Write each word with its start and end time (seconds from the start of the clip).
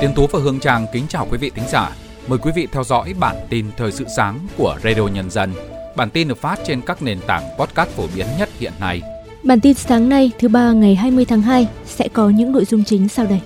Tiến 0.00 0.12
Tú 0.14 0.26
và 0.26 0.38
Hương 0.38 0.60
Trang 0.60 0.86
kính 0.92 1.04
chào 1.08 1.26
quý 1.30 1.38
vị 1.38 1.50
thính 1.54 1.64
giả. 1.68 1.90
Mời 2.28 2.38
quý 2.38 2.50
vị 2.56 2.66
theo 2.72 2.84
dõi 2.84 3.14
bản 3.20 3.36
tin 3.50 3.66
thời 3.76 3.92
sự 3.92 4.04
sáng 4.16 4.38
của 4.56 4.76
Radio 4.84 5.06
Nhân 5.06 5.30
dân. 5.30 5.52
Bản 5.96 6.10
tin 6.10 6.28
được 6.28 6.38
phát 6.38 6.58
trên 6.66 6.80
các 6.80 7.02
nền 7.02 7.18
tảng 7.26 7.42
podcast 7.58 7.88
phổ 7.88 8.04
biến 8.16 8.26
nhất 8.38 8.48
hiện 8.58 8.72
nay. 8.80 9.02
Bản 9.42 9.60
tin 9.60 9.74
sáng 9.74 10.08
nay 10.08 10.30
thứ 10.38 10.48
ba 10.48 10.72
ngày 10.72 10.94
20 10.94 11.24
tháng 11.24 11.42
2 11.42 11.68
sẽ 11.84 12.08
có 12.08 12.28
những 12.28 12.52
nội 12.52 12.64
dung 12.64 12.84
chính 12.84 13.08
sau 13.08 13.26
đây. 13.26 13.40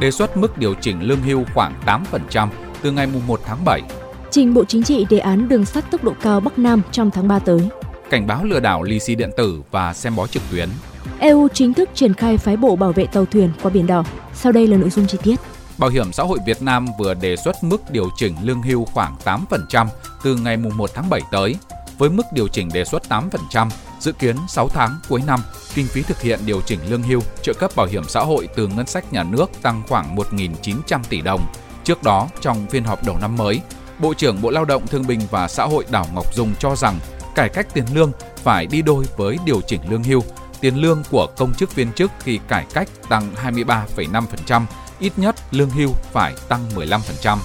Đề 0.00 0.10
xuất 0.10 0.36
mức 0.36 0.58
điều 0.58 0.74
chỉnh 0.74 1.02
lương 1.02 1.22
hưu 1.22 1.44
khoảng 1.54 1.74
8% 2.22 2.48
từ 2.82 2.90
ngày 2.90 3.06
1 3.26 3.40
tháng 3.46 3.64
7. 3.64 3.82
Trình 4.30 4.54
Bộ 4.54 4.64
Chính 4.64 4.82
trị 4.82 5.06
đề 5.10 5.18
án 5.18 5.48
đường 5.48 5.64
sắt 5.64 5.90
tốc 5.90 6.04
độ 6.04 6.12
cao 6.22 6.40
Bắc 6.40 6.58
Nam 6.58 6.82
trong 6.92 7.10
tháng 7.10 7.28
3 7.28 7.38
tới. 7.38 7.68
Cảnh 8.10 8.26
báo 8.26 8.44
lừa 8.44 8.60
đảo 8.60 8.82
lì 8.82 9.00
xì 9.00 9.14
điện 9.14 9.30
tử 9.36 9.62
và 9.70 9.94
xem 9.94 10.16
bói 10.16 10.28
trực 10.28 10.42
tuyến. 10.50 10.68
EU 11.18 11.48
chính 11.48 11.74
thức 11.74 11.90
triển 11.94 12.14
khai 12.14 12.38
phái 12.38 12.56
bộ 12.56 12.76
bảo 12.76 12.92
vệ 12.92 13.06
tàu 13.06 13.24
thuyền 13.24 13.50
qua 13.62 13.70
biển 13.70 13.86
đỏ. 13.86 14.04
Sau 14.34 14.52
đây 14.52 14.66
là 14.66 14.76
nội 14.76 14.90
dung 14.90 15.06
chi 15.06 15.18
tiết. 15.22 15.36
Bảo 15.78 15.90
hiểm 15.90 16.12
xã 16.12 16.22
hội 16.22 16.38
Việt 16.46 16.62
Nam 16.62 16.86
vừa 16.98 17.14
đề 17.14 17.36
xuất 17.36 17.64
mức 17.64 17.90
điều 17.90 18.10
chỉnh 18.16 18.34
lương 18.42 18.62
hưu 18.62 18.84
khoảng 18.84 19.16
8% 19.24 19.86
từ 20.24 20.36
ngày 20.36 20.56
1 20.56 20.90
tháng 20.94 21.10
7 21.10 21.20
tới. 21.30 21.56
Với 21.98 22.10
mức 22.10 22.22
điều 22.32 22.48
chỉnh 22.48 22.68
đề 22.74 22.84
xuất 22.84 23.02
8%, 23.08 23.68
dự 24.00 24.12
kiến 24.12 24.36
6 24.48 24.68
tháng 24.68 24.90
cuối 25.08 25.22
năm, 25.26 25.40
kinh 25.74 25.86
phí 25.86 26.02
thực 26.02 26.20
hiện 26.20 26.40
điều 26.46 26.60
chỉnh 26.60 26.78
lương 26.88 27.02
hưu, 27.02 27.20
trợ 27.42 27.52
cấp 27.52 27.70
bảo 27.76 27.86
hiểm 27.86 28.04
xã 28.08 28.20
hội 28.20 28.48
từ 28.56 28.66
ngân 28.66 28.86
sách 28.86 29.12
nhà 29.12 29.22
nước 29.22 29.46
tăng 29.62 29.82
khoảng 29.88 30.16
1.900 30.16 31.00
tỷ 31.08 31.20
đồng. 31.20 31.46
Trước 31.84 32.02
đó, 32.02 32.28
trong 32.40 32.66
phiên 32.70 32.84
họp 32.84 33.06
đầu 33.06 33.16
năm 33.20 33.36
mới, 33.36 33.60
Bộ 33.98 34.14
trưởng 34.14 34.42
Bộ 34.42 34.50
Lao 34.50 34.64
động 34.64 34.86
Thương 34.86 35.06
binh 35.06 35.20
và 35.30 35.48
Xã 35.48 35.64
hội 35.64 35.84
Đào 35.90 36.06
Ngọc 36.14 36.34
Dung 36.34 36.52
cho 36.58 36.76
rằng 36.76 36.98
cải 37.34 37.48
cách 37.48 37.66
tiền 37.74 37.84
lương 37.94 38.12
phải 38.36 38.66
đi 38.66 38.82
đôi 38.82 39.04
với 39.16 39.38
điều 39.44 39.60
chỉnh 39.60 39.80
lương 39.90 40.02
hưu. 40.02 40.22
Tiền 40.64 40.76
lương 40.76 41.02
của 41.10 41.26
công 41.36 41.54
chức 41.54 41.74
viên 41.74 41.92
chức 41.92 42.10
khi 42.18 42.38
cải 42.48 42.66
cách 42.74 42.88
tăng 43.08 43.22
23,5%, 43.44 44.62
ít 44.98 45.12
nhất 45.16 45.36
lương 45.50 45.70
hưu 45.70 45.88
phải 46.12 46.34
tăng 46.48 46.60
15%. 46.76 47.38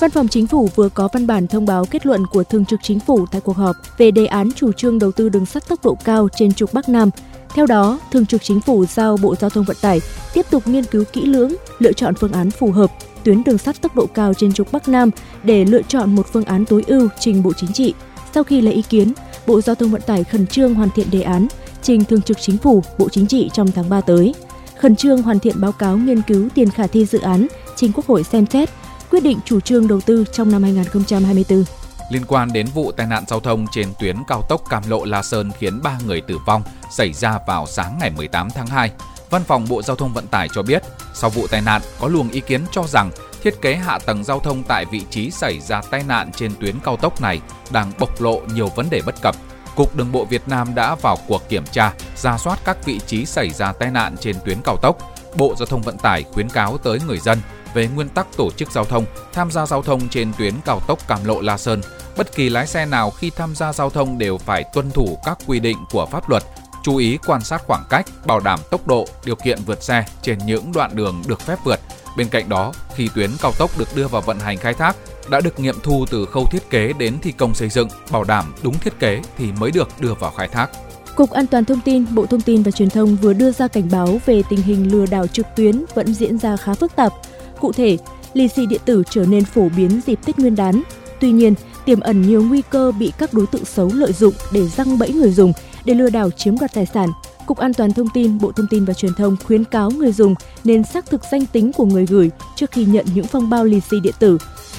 Văn 0.00 0.10
phòng 0.10 0.28
Chính 0.28 0.46
phủ 0.46 0.70
vừa 0.74 0.88
có 0.88 1.08
văn 1.12 1.26
bản 1.26 1.46
thông 1.46 1.66
báo 1.66 1.84
kết 1.90 2.06
luận 2.06 2.26
của 2.26 2.44
Thường 2.44 2.64
trực 2.64 2.80
Chính 2.82 3.00
phủ 3.00 3.26
tại 3.30 3.40
cuộc 3.40 3.56
họp 3.56 3.76
về 3.98 4.10
đề 4.10 4.26
án 4.26 4.48
chủ 4.56 4.72
trương 4.72 4.98
đầu 4.98 5.12
tư 5.12 5.28
đường 5.28 5.46
sắt 5.46 5.68
tốc 5.68 5.84
độ 5.84 5.96
cao 6.04 6.28
trên 6.36 6.52
trục 6.52 6.72
Bắc 6.72 6.88
Nam. 6.88 7.10
Theo 7.54 7.66
đó, 7.66 8.00
Thường 8.12 8.26
trực 8.26 8.42
Chính 8.42 8.60
phủ 8.60 8.84
giao 8.86 9.16
Bộ 9.16 9.34
Giao 9.34 9.50
thông 9.50 9.64
Vận 9.64 9.76
tải 9.80 10.00
tiếp 10.34 10.46
tục 10.50 10.66
nghiên 10.66 10.84
cứu 10.84 11.04
kỹ 11.12 11.26
lưỡng, 11.26 11.54
lựa 11.78 11.92
chọn 11.92 12.14
phương 12.14 12.32
án 12.32 12.50
phù 12.50 12.70
hợp 12.70 12.90
tuyến 13.24 13.44
đường 13.44 13.58
sắt 13.58 13.82
tốc 13.82 13.96
độ 13.96 14.06
cao 14.06 14.34
trên 14.34 14.52
trục 14.52 14.72
Bắc 14.72 14.88
Nam 14.88 15.10
để 15.42 15.64
lựa 15.64 15.82
chọn 15.82 16.14
một 16.14 16.26
phương 16.32 16.44
án 16.44 16.64
tối 16.64 16.84
ưu 16.86 17.08
trình 17.20 17.42
Bộ 17.42 17.52
Chính 17.56 17.72
trị. 17.72 17.94
Sau 18.34 18.44
khi 18.44 18.60
lấy 18.60 18.74
ý 18.74 18.82
kiến, 18.82 19.12
Bộ 19.46 19.60
Giao 19.60 19.74
thông 19.74 19.90
Vận 19.90 20.02
tải 20.06 20.24
khẩn 20.24 20.46
trương 20.46 20.74
hoàn 20.74 20.88
thiện 20.94 21.10
đề 21.10 21.22
án, 21.22 21.46
trình 21.84 22.04
Thường 22.04 22.22
trực 22.22 22.40
Chính 22.40 22.58
phủ, 22.58 22.82
Bộ 22.98 23.08
Chính 23.08 23.26
trị 23.26 23.50
trong 23.52 23.72
tháng 23.72 23.88
3 23.88 24.00
tới. 24.00 24.34
Khẩn 24.80 24.96
trương 24.96 25.22
hoàn 25.22 25.38
thiện 25.38 25.60
báo 25.60 25.72
cáo 25.72 25.96
nghiên 25.96 26.22
cứu 26.22 26.48
tiền 26.54 26.70
khả 26.70 26.86
thi 26.86 27.04
dự 27.04 27.20
án, 27.20 27.46
trình 27.76 27.92
Quốc 27.94 28.06
hội 28.06 28.24
xem 28.24 28.46
xét, 28.46 28.68
quyết 29.10 29.22
định 29.22 29.38
chủ 29.44 29.60
trương 29.60 29.88
đầu 29.88 30.00
tư 30.00 30.24
trong 30.32 30.52
năm 30.52 30.62
2024. 30.62 31.64
Liên 32.10 32.22
quan 32.28 32.52
đến 32.52 32.66
vụ 32.74 32.92
tai 32.92 33.06
nạn 33.06 33.24
giao 33.28 33.40
thông 33.40 33.66
trên 33.72 33.88
tuyến 34.00 34.16
cao 34.28 34.42
tốc 34.48 34.62
Cam 34.70 34.82
Lộ 34.88 35.04
La 35.04 35.22
Sơn 35.22 35.50
khiến 35.58 35.82
3 35.82 35.98
người 36.06 36.20
tử 36.20 36.38
vong 36.46 36.62
xảy 36.90 37.12
ra 37.12 37.38
vào 37.46 37.66
sáng 37.66 37.96
ngày 38.00 38.10
18 38.10 38.48
tháng 38.50 38.66
2, 38.66 38.90
Văn 39.30 39.44
phòng 39.44 39.66
Bộ 39.68 39.82
Giao 39.82 39.96
thông 39.96 40.12
Vận 40.12 40.26
tải 40.26 40.48
cho 40.54 40.62
biết, 40.62 40.82
sau 41.14 41.30
vụ 41.30 41.46
tai 41.46 41.60
nạn 41.60 41.82
có 42.00 42.08
luồng 42.08 42.28
ý 42.28 42.40
kiến 42.40 42.60
cho 42.72 42.82
rằng 42.88 43.10
thiết 43.42 43.60
kế 43.62 43.74
hạ 43.74 43.98
tầng 43.98 44.24
giao 44.24 44.40
thông 44.40 44.62
tại 44.62 44.84
vị 44.84 45.02
trí 45.10 45.30
xảy 45.30 45.60
ra 45.60 45.82
tai 45.90 46.02
nạn 46.08 46.30
trên 46.36 46.52
tuyến 46.60 46.74
cao 46.84 46.96
tốc 46.96 47.20
này 47.20 47.40
đang 47.70 47.92
bộc 47.98 48.22
lộ 48.22 48.40
nhiều 48.54 48.68
vấn 48.76 48.90
đề 48.90 49.02
bất 49.06 49.14
cập. 49.22 49.36
Cục 49.76 49.96
Đường 49.96 50.12
bộ 50.12 50.24
Việt 50.24 50.48
Nam 50.48 50.74
đã 50.74 50.94
vào 50.94 51.16
cuộc 51.28 51.48
kiểm 51.48 51.64
tra, 51.72 51.92
ra 52.16 52.38
soát 52.38 52.58
các 52.64 52.84
vị 52.84 53.00
trí 53.06 53.26
xảy 53.26 53.50
ra 53.50 53.72
tai 53.72 53.90
nạn 53.90 54.16
trên 54.20 54.36
tuyến 54.44 54.58
cao 54.64 54.76
tốc. 54.76 54.98
Bộ 55.36 55.54
Giao 55.58 55.66
thông 55.66 55.82
Vận 55.82 55.98
tải 55.98 56.22
khuyến 56.32 56.48
cáo 56.48 56.78
tới 56.78 56.98
người 57.06 57.18
dân 57.18 57.40
về 57.74 57.86
nguyên 57.86 58.08
tắc 58.08 58.26
tổ 58.36 58.50
chức 58.50 58.70
giao 58.70 58.84
thông, 58.84 59.04
tham 59.32 59.50
gia 59.50 59.66
giao 59.66 59.82
thông 59.82 60.08
trên 60.08 60.32
tuyến 60.38 60.54
cao 60.64 60.80
tốc 60.80 61.08
Cam 61.08 61.24
Lộ 61.24 61.40
La 61.40 61.58
Sơn. 61.58 61.80
Bất 62.16 62.34
kỳ 62.34 62.48
lái 62.48 62.66
xe 62.66 62.86
nào 62.86 63.10
khi 63.10 63.30
tham 63.30 63.54
gia 63.54 63.72
giao 63.72 63.90
thông 63.90 64.18
đều 64.18 64.38
phải 64.38 64.64
tuân 64.74 64.90
thủ 64.90 65.18
các 65.24 65.38
quy 65.46 65.60
định 65.60 65.76
của 65.90 66.06
pháp 66.06 66.30
luật, 66.30 66.42
chú 66.84 66.96
ý 66.96 67.18
quan 67.26 67.44
sát 67.44 67.62
khoảng 67.66 67.84
cách, 67.90 68.06
bảo 68.26 68.40
đảm 68.40 68.60
tốc 68.70 68.86
độ, 68.86 69.06
điều 69.24 69.36
kiện 69.36 69.58
vượt 69.66 69.82
xe 69.82 70.04
trên 70.22 70.38
những 70.38 70.72
đoạn 70.72 70.96
đường 70.96 71.22
được 71.26 71.40
phép 71.40 71.56
vượt. 71.64 71.80
Bên 72.16 72.28
cạnh 72.28 72.48
đó, 72.48 72.72
khi 72.94 73.08
tuyến 73.14 73.30
cao 73.42 73.52
tốc 73.58 73.70
được 73.78 73.88
đưa 73.96 74.08
vào 74.08 74.22
vận 74.22 74.40
hành 74.40 74.56
khai 74.58 74.74
thác, 74.74 74.96
đã 75.30 75.40
được 75.40 75.60
nghiệm 75.60 75.76
thu 75.82 76.04
từ 76.10 76.26
khâu 76.26 76.46
thiết 76.50 76.70
kế 76.70 76.92
đến 76.92 77.14
thi 77.22 77.32
công 77.32 77.54
xây 77.54 77.68
dựng, 77.68 77.88
bảo 78.10 78.24
đảm 78.24 78.54
đúng 78.62 78.78
thiết 78.78 78.98
kế 78.98 79.20
thì 79.38 79.52
mới 79.60 79.70
được 79.70 79.88
đưa 80.00 80.14
vào 80.14 80.30
khai 80.30 80.48
thác. 80.48 80.70
Cục 81.16 81.30
An 81.30 81.46
toàn 81.46 81.64
Thông 81.64 81.80
tin, 81.80 82.04
Bộ 82.14 82.26
Thông 82.26 82.40
tin 82.40 82.62
và 82.62 82.70
Truyền 82.70 82.90
thông 82.90 83.16
vừa 83.16 83.32
đưa 83.32 83.52
ra 83.52 83.68
cảnh 83.68 83.88
báo 83.92 84.20
về 84.26 84.42
tình 84.50 84.62
hình 84.62 84.92
lừa 84.92 85.06
đảo 85.06 85.26
trực 85.26 85.46
tuyến 85.56 85.84
vẫn 85.94 86.14
diễn 86.14 86.38
ra 86.38 86.56
khá 86.56 86.74
phức 86.74 86.96
tạp. 86.96 87.12
Cụ 87.60 87.72
thể, 87.72 87.98
lì 88.32 88.48
xì 88.48 88.66
điện 88.66 88.80
tử 88.84 89.02
trở 89.10 89.26
nên 89.26 89.44
phổ 89.44 89.68
biến 89.76 90.00
dịp 90.06 90.18
Tết 90.24 90.38
Nguyên 90.38 90.56
đán. 90.56 90.82
Tuy 91.20 91.32
nhiên, 91.32 91.54
tiềm 91.84 92.00
ẩn 92.00 92.22
nhiều 92.22 92.42
nguy 92.42 92.62
cơ 92.70 92.92
bị 92.98 93.12
các 93.18 93.34
đối 93.34 93.46
tượng 93.46 93.64
xấu 93.64 93.90
lợi 93.94 94.12
dụng 94.12 94.34
để 94.52 94.68
răng 94.68 94.98
bẫy 94.98 95.12
người 95.12 95.30
dùng 95.30 95.52
để 95.84 95.94
lừa 95.94 96.10
đảo 96.10 96.30
chiếm 96.30 96.58
đoạt 96.58 96.72
tài 96.74 96.86
sản. 96.86 97.08
Cục 97.46 97.58
An 97.58 97.74
toàn 97.74 97.92
Thông 97.92 98.08
tin, 98.14 98.38
Bộ 98.38 98.52
Thông 98.52 98.66
tin 98.70 98.84
và 98.84 98.94
Truyền 98.94 99.14
thông 99.14 99.36
khuyến 99.44 99.64
cáo 99.64 99.90
người 99.90 100.12
dùng 100.12 100.34
nên 100.64 100.84
xác 100.84 101.10
thực 101.10 101.20
danh 101.32 101.46
tính 101.46 101.72
của 101.72 101.84
người 101.84 102.06
gửi 102.06 102.30
trước 102.56 102.70
khi 102.70 102.84
nhận 102.84 103.06
những 103.14 103.26
phong 103.26 103.50
bao 103.50 103.64
lì 103.64 103.80
xì 103.80 104.00
điện 104.00 104.14
tử. 104.18 104.38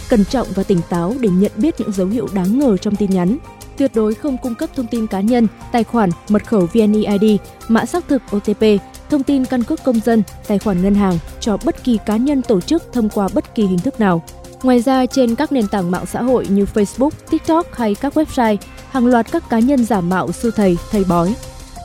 Cẩn 0.09 0.25
trọng 0.25 0.47
và 0.55 0.63
tỉnh 0.63 0.81
táo 0.89 1.15
để 1.19 1.29
nhận 1.29 1.51
biết 1.55 1.79
những 1.79 1.91
dấu 1.91 2.07
hiệu 2.07 2.27
đáng 2.33 2.59
ngờ 2.59 2.77
trong 2.77 2.95
tin 2.95 3.09
nhắn. 3.09 3.37
Tuyệt 3.77 3.91
đối 3.95 4.13
không 4.13 4.37
cung 4.37 4.55
cấp 4.55 4.69
thông 4.75 4.87
tin 4.87 5.07
cá 5.07 5.19
nhân, 5.19 5.47
tài 5.71 5.83
khoản, 5.83 6.09
mật 6.29 6.47
khẩu 6.47 6.67
VNeID, 6.73 7.39
mã 7.67 7.85
xác 7.85 8.07
thực 8.07 8.21
OTP, 8.35 8.63
thông 9.09 9.23
tin 9.23 9.45
căn 9.45 9.63
cước 9.63 9.83
công 9.83 9.99
dân, 9.99 10.23
tài 10.47 10.59
khoản 10.59 10.83
ngân 10.83 10.95
hàng 10.95 11.17
cho 11.39 11.57
bất 11.65 11.83
kỳ 11.83 11.99
cá 12.05 12.17
nhân 12.17 12.41
tổ 12.41 12.61
chức 12.61 12.83
thông 12.93 13.09
qua 13.09 13.27
bất 13.33 13.55
kỳ 13.55 13.65
hình 13.65 13.79
thức 13.79 13.99
nào. 13.99 14.23
Ngoài 14.63 14.81
ra, 14.81 15.05
trên 15.05 15.35
các 15.35 15.51
nền 15.51 15.67
tảng 15.67 15.91
mạng 15.91 16.05
xã 16.05 16.21
hội 16.21 16.47
như 16.49 16.65
Facebook, 16.73 17.09
TikTok 17.29 17.67
hay 17.73 17.95
các 17.95 18.17
website, 18.17 18.57
hàng 18.89 19.07
loạt 19.07 19.31
các 19.31 19.49
cá 19.49 19.59
nhân 19.59 19.85
giả 19.85 20.01
mạo 20.01 20.31
sư 20.31 20.51
thầy, 20.55 20.77
thầy 20.91 21.03
bói. 21.03 21.35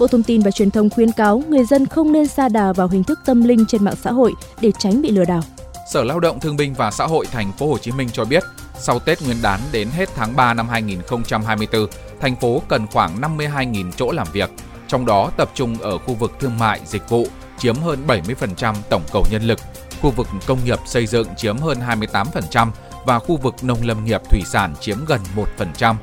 Bộ 0.01 0.07
Thông 0.07 0.23
tin 0.23 0.43
và 0.43 0.51
Truyền 0.51 0.71
thông 0.71 0.91
khuyến 0.91 1.13
cáo 1.13 1.43
người 1.49 1.65
dân 1.65 1.87
không 1.87 2.13
nên 2.13 2.27
xa 2.27 2.49
đà 2.49 2.73
vào 2.73 2.89
hình 2.89 3.05
thức 3.05 3.19
tâm 3.25 3.43
linh 3.43 3.67
trên 3.67 3.85
mạng 3.85 3.95
xã 4.05 4.13
hội 4.13 4.33
để 4.61 4.73
tránh 4.79 5.03
bị 5.03 5.11
lừa 5.11 5.25
đảo. 5.25 5.43
Sở 5.91 6.05
Lao 6.05 6.21
động 6.21 6.41
Thương 6.41 6.57
binh 6.57 6.75
và 6.75 6.91
Xã 6.91 7.07
hội 7.07 7.27
thành 7.27 7.53
phố 7.53 7.69
Hồ 7.69 7.79
Chí 7.79 7.93
Minh 7.93 8.09
cho 8.13 8.25
biết, 8.25 8.43
sau 8.79 8.99
Tết 8.99 9.23
Nguyên 9.23 9.43
đán 9.43 9.61
đến 9.73 9.89
hết 9.91 10.09
tháng 10.17 10.37
3 10.37 10.55
năm 10.55 10.69
2024, 10.69 11.87
thành 12.21 12.37
phố 12.37 12.63
cần 12.69 12.87
khoảng 12.87 13.21
52.000 13.21 13.93
chỗ 13.93 14.13
làm 14.13 14.27
việc, 14.33 14.51
trong 14.89 15.07
đó 15.07 15.31
tập 15.37 15.51
trung 15.55 15.79
ở 15.79 15.99
khu 15.99 16.15
vực 16.15 16.33
thương 16.41 16.59
mại, 16.59 16.81
dịch 16.85 17.09
vụ 17.09 17.27
chiếm 17.59 17.77
hơn 17.77 18.07
70% 18.07 18.75
tổng 18.91 19.03
cầu 19.13 19.25
nhân 19.31 19.43
lực, 19.43 19.59
khu 20.03 20.11
vực 20.11 20.27
công 20.47 20.65
nghiệp 20.65 20.79
xây 20.87 21.07
dựng 21.07 21.29
chiếm 21.37 21.59
hơn 21.59 21.79
28% 21.89 22.69
và 23.07 23.19
khu 23.19 23.37
vực 23.37 23.55
nông 23.63 23.79
lâm 23.83 24.05
nghiệp 24.05 24.21
thủy 24.31 24.41
sản 24.47 24.75
chiếm 24.81 24.97
gần 25.05 25.21
1%. 25.59 25.95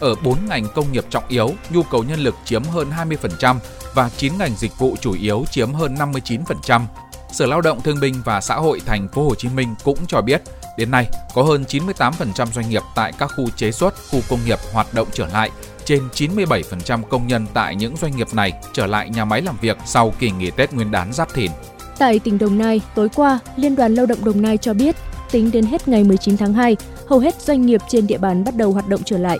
Ở 0.00 0.14
4 0.14 0.38
ngành 0.48 0.66
công 0.74 0.92
nghiệp 0.92 1.04
trọng 1.10 1.28
yếu, 1.28 1.50
nhu 1.70 1.82
cầu 1.82 2.04
nhân 2.04 2.20
lực 2.20 2.34
chiếm 2.44 2.64
hơn 2.64 2.90
20% 2.96 3.56
và 3.94 4.10
9 4.16 4.38
ngành 4.38 4.56
dịch 4.56 4.78
vụ 4.78 4.96
chủ 5.00 5.12
yếu 5.12 5.44
chiếm 5.50 5.72
hơn 5.72 5.94
59%. 5.94 6.80
Sở 7.36 7.46
Lao 7.46 7.60
động 7.60 7.80
Thương 7.80 8.00
binh 8.00 8.14
và 8.24 8.40
Xã 8.40 8.54
hội 8.54 8.80
thành 8.86 9.08
phố 9.08 9.24
Hồ 9.24 9.34
Chí 9.34 9.48
Minh 9.48 9.74
cũng 9.84 9.98
cho 10.08 10.20
biết, 10.20 10.42
đến 10.76 10.90
nay 10.90 11.06
có 11.34 11.42
hơn 11.42 11.64
98% 11.68 12.46
doanh 12.46 12.70
nghiệp 12.70 12.82
tại 12.94 13.12
các 13.18 13.30
khu 13.36 13.50
chế 13.56 13.70
xuất, 13.70 13.94
khu 14.10 14.20
công 14.28 14.40
nghiệp 14.46 14.58
hoạt 14.72 14.94
động 14.94 15.08
trở 15.12 15.26
lại, 15.26 15.50
trên 15.84 16.02
97% 16.14 17.02
công 17.02 17.26
nhân 17.26 17.46
tại 17.54 17.76
những 17.76 17.96
doanh 17.96 18.16
nghiệp 18.16 18.34
này 18.34 18.52
trở 18.72 18.86
lại 18.86 19.10
nhà 19.10 19.24
máy 19.24 19.42
làm 19.42 19.56
việc 19.60 19.76
sau 19.86 20.12
kỳ 20.18 20.30
nghỉ 20.30 20.50
Tết 20.50 20.72
Nguyên 20.72 20.90
đán 20.90 21.12
Giáp 21.12 21.34
Thìn. 21.34 21.50
Tại 21.98 22.18
tỉnh 22.18 22.38
Đồng 22.38 22.58
Nai, 22.58 22.80
tối 22.94 23.08
qua, 23.14 23.38
Liên 23.56 23.76
đoàn 23.76 23.94
Lao 23.94 24.06
động 24.06 24.24
Đồng 24.24 24.42
Nai 24.42 24.56
cho 24.56 24.74
biết, 24.74 24.96
tính 25.30 25.50
đến 25.50 25.66
hết 25.66 25.88
ngày 25.88 26.04
19 26.04 26.36
tháng 26.36 26.52
2, 26.52 26.76
hầu 27.06 27.18
hết 27.18 27.40
doanh 27.40 27.66
nghiệp 27.66 27.80
trên 27.88 28.06
địa 28.06 28.18
bàn 28.18 28.44
bắt 28.44 28.56
đầu 28.56 28.72
hoạt 28.72 28.88
động 28.88 29.00
trở 29.04 29.18
lại. 29.18 29.38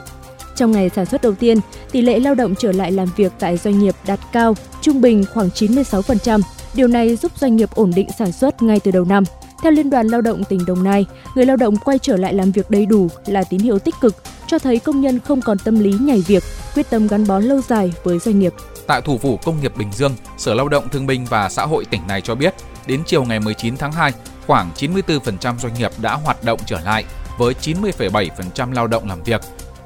Trong 0.56 0.72
ngày 0.72 0.90
sản 0.96 1.06
xuất 1.06 1.22
đầu 1.22 1.34
tiên, 1.34 1.58
tỷ 1.90 2.02
lệ 2.02 2.18
lao 2.18 2.34
động 2.34 2.54
trở 2.58 2.72
lại 2.72 2.92
làm 2.92 3.08
việc 3.16 3.32
tại 3.38 3.56
doanh 3.56 3.78
nghiệp 3.78 3.94
đạt 4.06 4.20
cao, 4.32 4.56
trung 4.80 5.00
bình 5.00 5.24
khoảng 5.34 5.48
96%. 5.48 6.40
Điều 6.76 6.88
này 6.88 7.16
giúp 7.16 7.32
doanh 7.38 7.56
nghiệp 7.56 7.70
ổn 7.74 7.92
định 7.96 8.08
sản 8.18 8.32
xuất 8.32 8.62
ngay 8.62 8.80
từ 8.80 8.90
đầu 8.90 9.04
năm. 9.04 9.24
Theo 9.62 9.72
Liên 9.72 9.90
đoàn 9.90 10.06
Lao 10.06 10.20
động 10.20 10.44
tỉnh 10.44 10.66
Đồng 10.66 10.84
Nai, 10.84 11.06
người 11.34 11.46
lao 11.46 11.56
động 11.56 11.76
quay 11.76 11.98
trở 11.98 12.16
lại 12.16 12.34
làm 12.34 12.52
việc 12.52 12.70
đầy 12.70 12.86
đủ 12.86 13.08
là 13.26 13.44
tín 13.44 13.60
hiệu 13.60 13.78
tích 13.78 13.94
cực, 14.00 14.16
cho 14.46 14.58
thấy 14.58 14.78
công 14.78 15.00
nhân 15.00 15.20
không 15.20 15.40
còn 15.40 15.58
tâm 15.58 15.78
lý 15.78 15.92
nhảy 16.00 16.20
việc, 16.26 16.42
quyết 16.74 16.90
tâm 16.90 17.06
gắn 17.06 17.26
bó 17.26 17.38
lâu 17.38 17.60
dài 17.60 17.92
với 18.04 18.18
doanh 18.18 18.38
nghiệp. 18.38 18.52
Tại 18.86 19.00
thủ 19.00 19.18
phủ 19.18 19.36
công 19.36 19.60
nghiệp 19.60 19.72
Bình 19.76 19.88
Dương, 19.92 20.14
Sở 20.38 20.54
Lao 20.54 20.68
động 20.68 20.88
Thương 20.88 21.06
binh 21.06 21.24
và 21.24 21.48
Xã 21.48 21.66
hội 21.66 21.84
tỉnh 21.84 22.00
này 22.08 22.20
cho 22.20 22.34
biết, 22.34 22.54
đến 22.86 23.02
chiều 23.06 23.24
ngày 23.24 23.40
19 23.40 23.76
tháng 23.76 23.92
2, 23.92 24.12
khoảng 24.46 24.70
94% 24.76 25.58
doanh 25.58 25.74
nghiệp 25.78 25.90
đã 26.02 26.14
hoạt 26.14 26.44
động 26.44 26.60
trở 26.66 26.80
lại 26.80 27.04
với 27.38 27.54
90,7% 27.62 28.72
lao 28.72 28.86
động 28.86 29.08
làm 29.08 29.22
việc. 29.22 29.40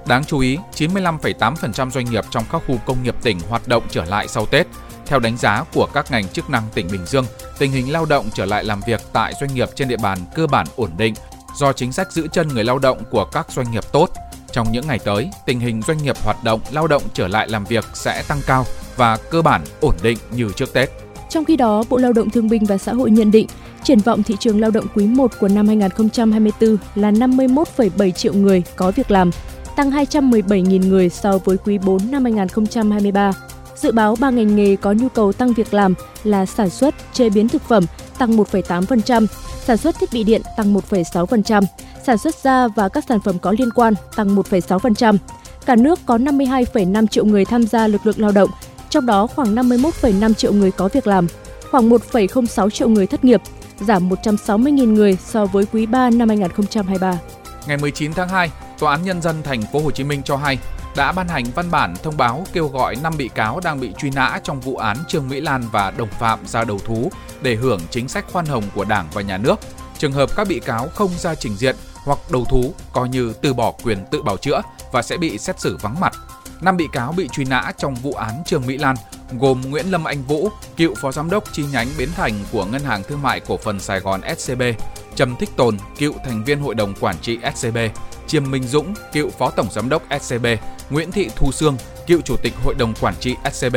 Đáng 0.07 0.25
chú 0.25 0.39
ý, 0.39 0.59
95,8% 0.77 1.91
doanh 1.91 2.05
nghiệp 2.11 2.25
trong 2.31 2.45
các 2.53 2.63
khu 2.67 2.79
công 2.87 3.03
nghiệp 3.03 3.15
tỉnh 3.23 3.39
hoạt 3.49 3.69
động 3.69 3.83
trở 3.91 4.05
lại 4.05 4.29
sau 4.29 4.47
Tết. 4.47 4.67
Theo 5.11 5.21
đánh 5.21 5.37
giá 5.37 5.65
của 5.75 5.89
các 5.95 6.11
ngành 6.11 6.29
chức 6.29 6.51
năng 6.51 6.63
tỉnh 6.75 6.89
Bình 6.93 7.07
Dương, 7.07 7.25
tình 7.59 7.73
hình 7.73 7.93
lao 7.93 8.05
động 8.05 8.27
trở 8.35 8.45
lại 8.45 8.65
làm 8.65 8.81
việc 8.87 9.01
tại 9.13 9.33
doanh 9.41 9.55
nghiệp 9.55 9.69
trên 9.75 9.89
địa 9.89 9.97
bàn 9.97 10.19
cơ 10.35 10.47
bản 10.47 10.67
ổn 10.77 10.91
định 10.99 11.15
do 11.57 11.73
chính 11.73 11.93
sách 11.93 12.13
giữ 12.13 12.29
chân 12.33 12.49
người 12.49 12.65
lao 12.65 12.79
động 12.79 12.99
của 13.11 13.25
các 13.25 13.47
doanh 13.51 13.71
nghiệp 13.71 13.85
tốt. 13.93 14.11
Trong 14.53 14.73
những 14.73 14.87
ngày 14.87 14.99
tới, 15.05 15.31
tình 15.47 15.61
hình 15.61 15.83
doanh 15.83 15.99
nghiệp 16.03 16.17
hoạt 16.25 16.45
động 16.45 16.61
lao 16.71 16.87
động 16.87 17.03
trở 17.15 17.29
lại 17.29 17.49
làm 17.49 17.65
việc 17.65 17.85
sẽ 17.95 18.23
tăng 18.29 18.41
cao 18.47 18.65
và 18.97 19.17
cơ 19.31 19.43
bản 19.43 19.63
ổn 19.81 19.95
định 20.03 20.19
như 20.31 20.51
trước 20.57 20.73
Tết. 20.73 20.91
Trong 21.29 21.45
khi 21.45 21.57
đó, 21.57 21.85
Bộ 21.91 21.97
Lao 21.97 22.13
động 22.13 22.31
Thương 22.31 22.49
binh 22.49 22.65
và 22.65 22.79
Xã 22.79 22.93
hội 22.93 23.11
nhận 23.11 23.31
định 23.31 23.47
triển 23.83 23.99
vọng 23.99 24.23
thị 24.23 24.37
trường 24.41 24.61
lao 24.61 24.71
động 24.71 24.87
quý 24.95 25.07
1 25.07 25.31
của 25.41 25.49
năm 25.49 25.67
2024 25.67 26.77
là 26.95 27.11
51,7 27.11 28.11
triệu 28.11 28.35
người 28.35 28.63
có 28.77 28.91
việc 28.91 29.11
làm, 29.11 29.31
tăng 29.77 29.91
217.000 29.91 30.89
người 30.89 31.09
so 31.09 31.39
với 31.39 31.57
quý 31.57 31.79
4 31.79 32.11
năm 32.11 32.25
2023. 32.25 33.33
Dự 33.83 33.93
báo 33.93 34.17
ba 34.21 34.31
ngành 34.31 34.57
nghề 34.57 34.77
có 34.77 34.93
nhu 34.93 35.09
cầu 35.09 35.33
tăng 35.33 35.53
việc 35.53 35.75
làm 35.75 35.95
là 36.25 36.47
sản 36.47 36.71
xuất, 36.71 36.95
chế 37.13 37.31
biến 37.31 37.49
thực 37.49 37.63
phẩm 37.63 37.85
tăng 38.19 38.37
1,8%, 38.37 39.27
sản 39.65 39.77
xuất 39.77 39.97
thiết 40.01 40.13
bị 40.13 40.25
điện 40.25 40.43
tăng 40.57 40.75
1,6%, 40.75 41.63
sản 42.07 42.19
xuất 42.19 42.35
da 42.35 42.69
và 42.69 42.89
các 42.89 43.05
sản 43.09 43.21
phẩm 43.25 43.39
có 43.39 43.55
liên 43.59 43.71
quan 43.75 43.95
tăng 44.17 44.37
1,6%. 44.37 45.17
Cả 45.67 45.77
nước 45.77 45.99
có 46.07 46.19
52,5 46.19 47.07
triệu 47.07 47.25
người 47.25 47.45
tham 47.45 47.67
gia 47.67 47.87
lực 47.87 48.07
lượng 48.07 48.21
lao 48.21 48.33
động, 48.33 48.51
trong 48.91 49.07
đó 49.07 49.27
khoảng 49.27 49.55
51,5 49.55 50.35
triệu 50.35 50.53
người 50.53 50.71
có 50.71 50.89
việc 50.93 51.07
làm, 51.07 51.27
khoảng 51.71 51.91
1,06 51.91 52.71
triệu 52.71 52.89
người 52.89 53.07
thất 53.07 53.25
nghiệp, 53.25 53.41
giảm 53.81 54.09
160.000 54.09 54.93
người 54.93 55.17
so 55.25 55.47
với 55.47 55.65
quý 55.73 55.87
3 55.87 56.11
năm 56.11 56.29
2023. 56.29 57.19
Ngày 57.67 57.77
19 57.77 58.13
tháng 58.13 58.29
2, 58.29 58.51
Tòa 58.79 58.91
án 58.91 59.03
Nhân 59.03 59.23
dân 59.23 59.43
thành 59.43 59.63
phố 59.73 59.81
Hồ 59.81 59.91
Chí 59.91 60.05
Minh 60.05 60.23
cho 60.25 60.37
hay 60.37 60.59
đã 60.97 61.13
ban 61.13 61.29
hành 61.29 61.45
văn 61.55 61.71
bản 61.71 61.95
thông 62.03 62.17
báo 62.17 62.45
kêu 62.53 62.69
gọi 62.69 62.97
5 63.03 63.17
bị 63.17 63.31
cáo 63.35 63.61
đang 63.65 63.81
bị 63.81 63.93
truy 63.99 64.11
nã 64.11 64.41
trong 64.45 64.61
vụ 64.61 64.77
án 64.77 64.97
Trương 65.09 65.29
Mỹ 65.29 65.41
Lan 65.41 65.63
và 65.73 65.91
đồng 65.91 66.09
phạm 66.09 66.39
ra 66.47 66.65
đầu 66.65 66.79
thú 66.87 67.11
để 67.43 67.55
hưởng 67.55 67.81
chính 67.91 68.09
sách 68.09 68.25
khoan 68.33 68.47
hồng 68.47 68.65
của 68.75 68.85
Đảng 68.85 69.07
và 69.13 69.23
Nhà 69.23 69.37
nước. 69.37 69.57
Trường 69.99 70.13
hợp 70.13 70.37
các 70.37 70.49
bị 70.49 70.61
cáo 70.61 70.89
không 70.95 71.11
ra 71.19 71.35
trình 71.35 71.57
diện 71.57 71.77
hoặc 72.05 72.19
đầu 72.31 72.45
thú 72.45 72.75
coi 72.93 73.09
như 73.09 73.33
từ 73.43 73.55
bỏ 73.55 73.73
quyền 73.85 74.05
tự 74.11 74.23
bảo 74.23 74.37
chữa 74.37 74.63
và 74.93 75.03
sẽ 75.03 75.17
bị 75.17 75.39
xét 75.39 75.61
xử 75.61 75.77
vắng 75.77 76.01
mặt. 76.01 76.13
Năm 76.61 76.77
bị 76.77 76.89
cáo 76.93 77.13
bị 77.13 77.29
truy 77.33 77.45
nã 77.45 77.73
trong 77.79 77.95
vụ 77.95 78.13
án 78.13 78.43
Trương 78.47 78.67
Mỹ 78.67 78.79
Lan 78.79 78.97
gồm 79.39 79.61
Nguyễn 79.71 79.91
Lâm 79.91 80.05
Anh 80.05 80.23
Vũ, 80.23 80.49
cựu 80.77 80.95
phó 80.95 81.13
giám 81.13 81.31
đốc 81.31 81.45
chi 81.53 81.65
nhánh 81.73 81.89
Bến 81.99 82.09
Thành 82.17 82.35
của 82.53 82.65
Ngân 82.65 82.85
hàng 82.85 83.03
Thương 83.03 83.23
mại 83.23 83.41
Cổ 83.41 83.57
phần 83.57 83.81
Sài 83.81 84.01
Gòn 84.01 84.21
SCB, 84.39 84.63
Trầm 85.15 85.37
Thích 85.37 85.51
Tồn, 85.57 85.77
cựu 85.99 86.15
thành 86.25 86.45
viên 86.45 86.61
hội 86.61 86.75
đồng 86.75 86.95
quản 87.01 87.17
trị 87.23 87.39
SCB, 87.55 87.77
Chiêm 88.31 88.51
Minh 88.51 88.63
Dũng, 88.63 88.95
cựu 89.13 89.31
phó 89.31 89.51
tổng 89.51 89.67
giám 89.71 89.89
đốc 89.89 90.03
SCB, 90.21 90.47
Nguyễn 90.91 91.13
Thị 91.13 91.29
Thu 91.37 91.53
Sương, 91.53 91.77
cựu 92.07 92.21
chủ 92.21 92.37
tịch 92.43 92.53
hội 92.65 92.75
đồng 92.79 92.95
quản 93.01 93.15
trị 93.21 93.37
SCB, 93.53 93.77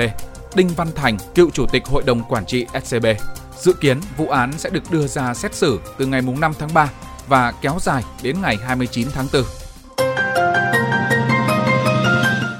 Đinh 0.55 0.67
Văn 0.67 0.87
Thành, 0.95 1.17
cựu 1.35 1.49
chủ 1.49 1.65
tịch 1.71 1.85
hội 1.85 2.03
đồng 2.05 2.23
quản 2.29 2.45
trị 2.45 2.65
SCB. 2.83 3.05
Dự 3.59 3.73
kiến 3.73 3.97
vụ 4.17 4.27
án 4.27 4.51
sẽ 4.57 4.69
được 4.69 4.91
đưa 4.91 5.07
ra 5.07 5.33
xét 5.33 5.55
xử 5.55 5.79
từ 5.97 6.05
ngày 6.05 6.21
5 6.21 6.53
tháng 6.59 6.73
3 6.73 6.91
và 7.27 7.53
kéo 7.61 7.77
dài 7.81 8.03
đến 8.23 8.35
ngày 8.41 8.57
29 8.65 9.07
tháng 9.13 9.27
4. 9.33 9.43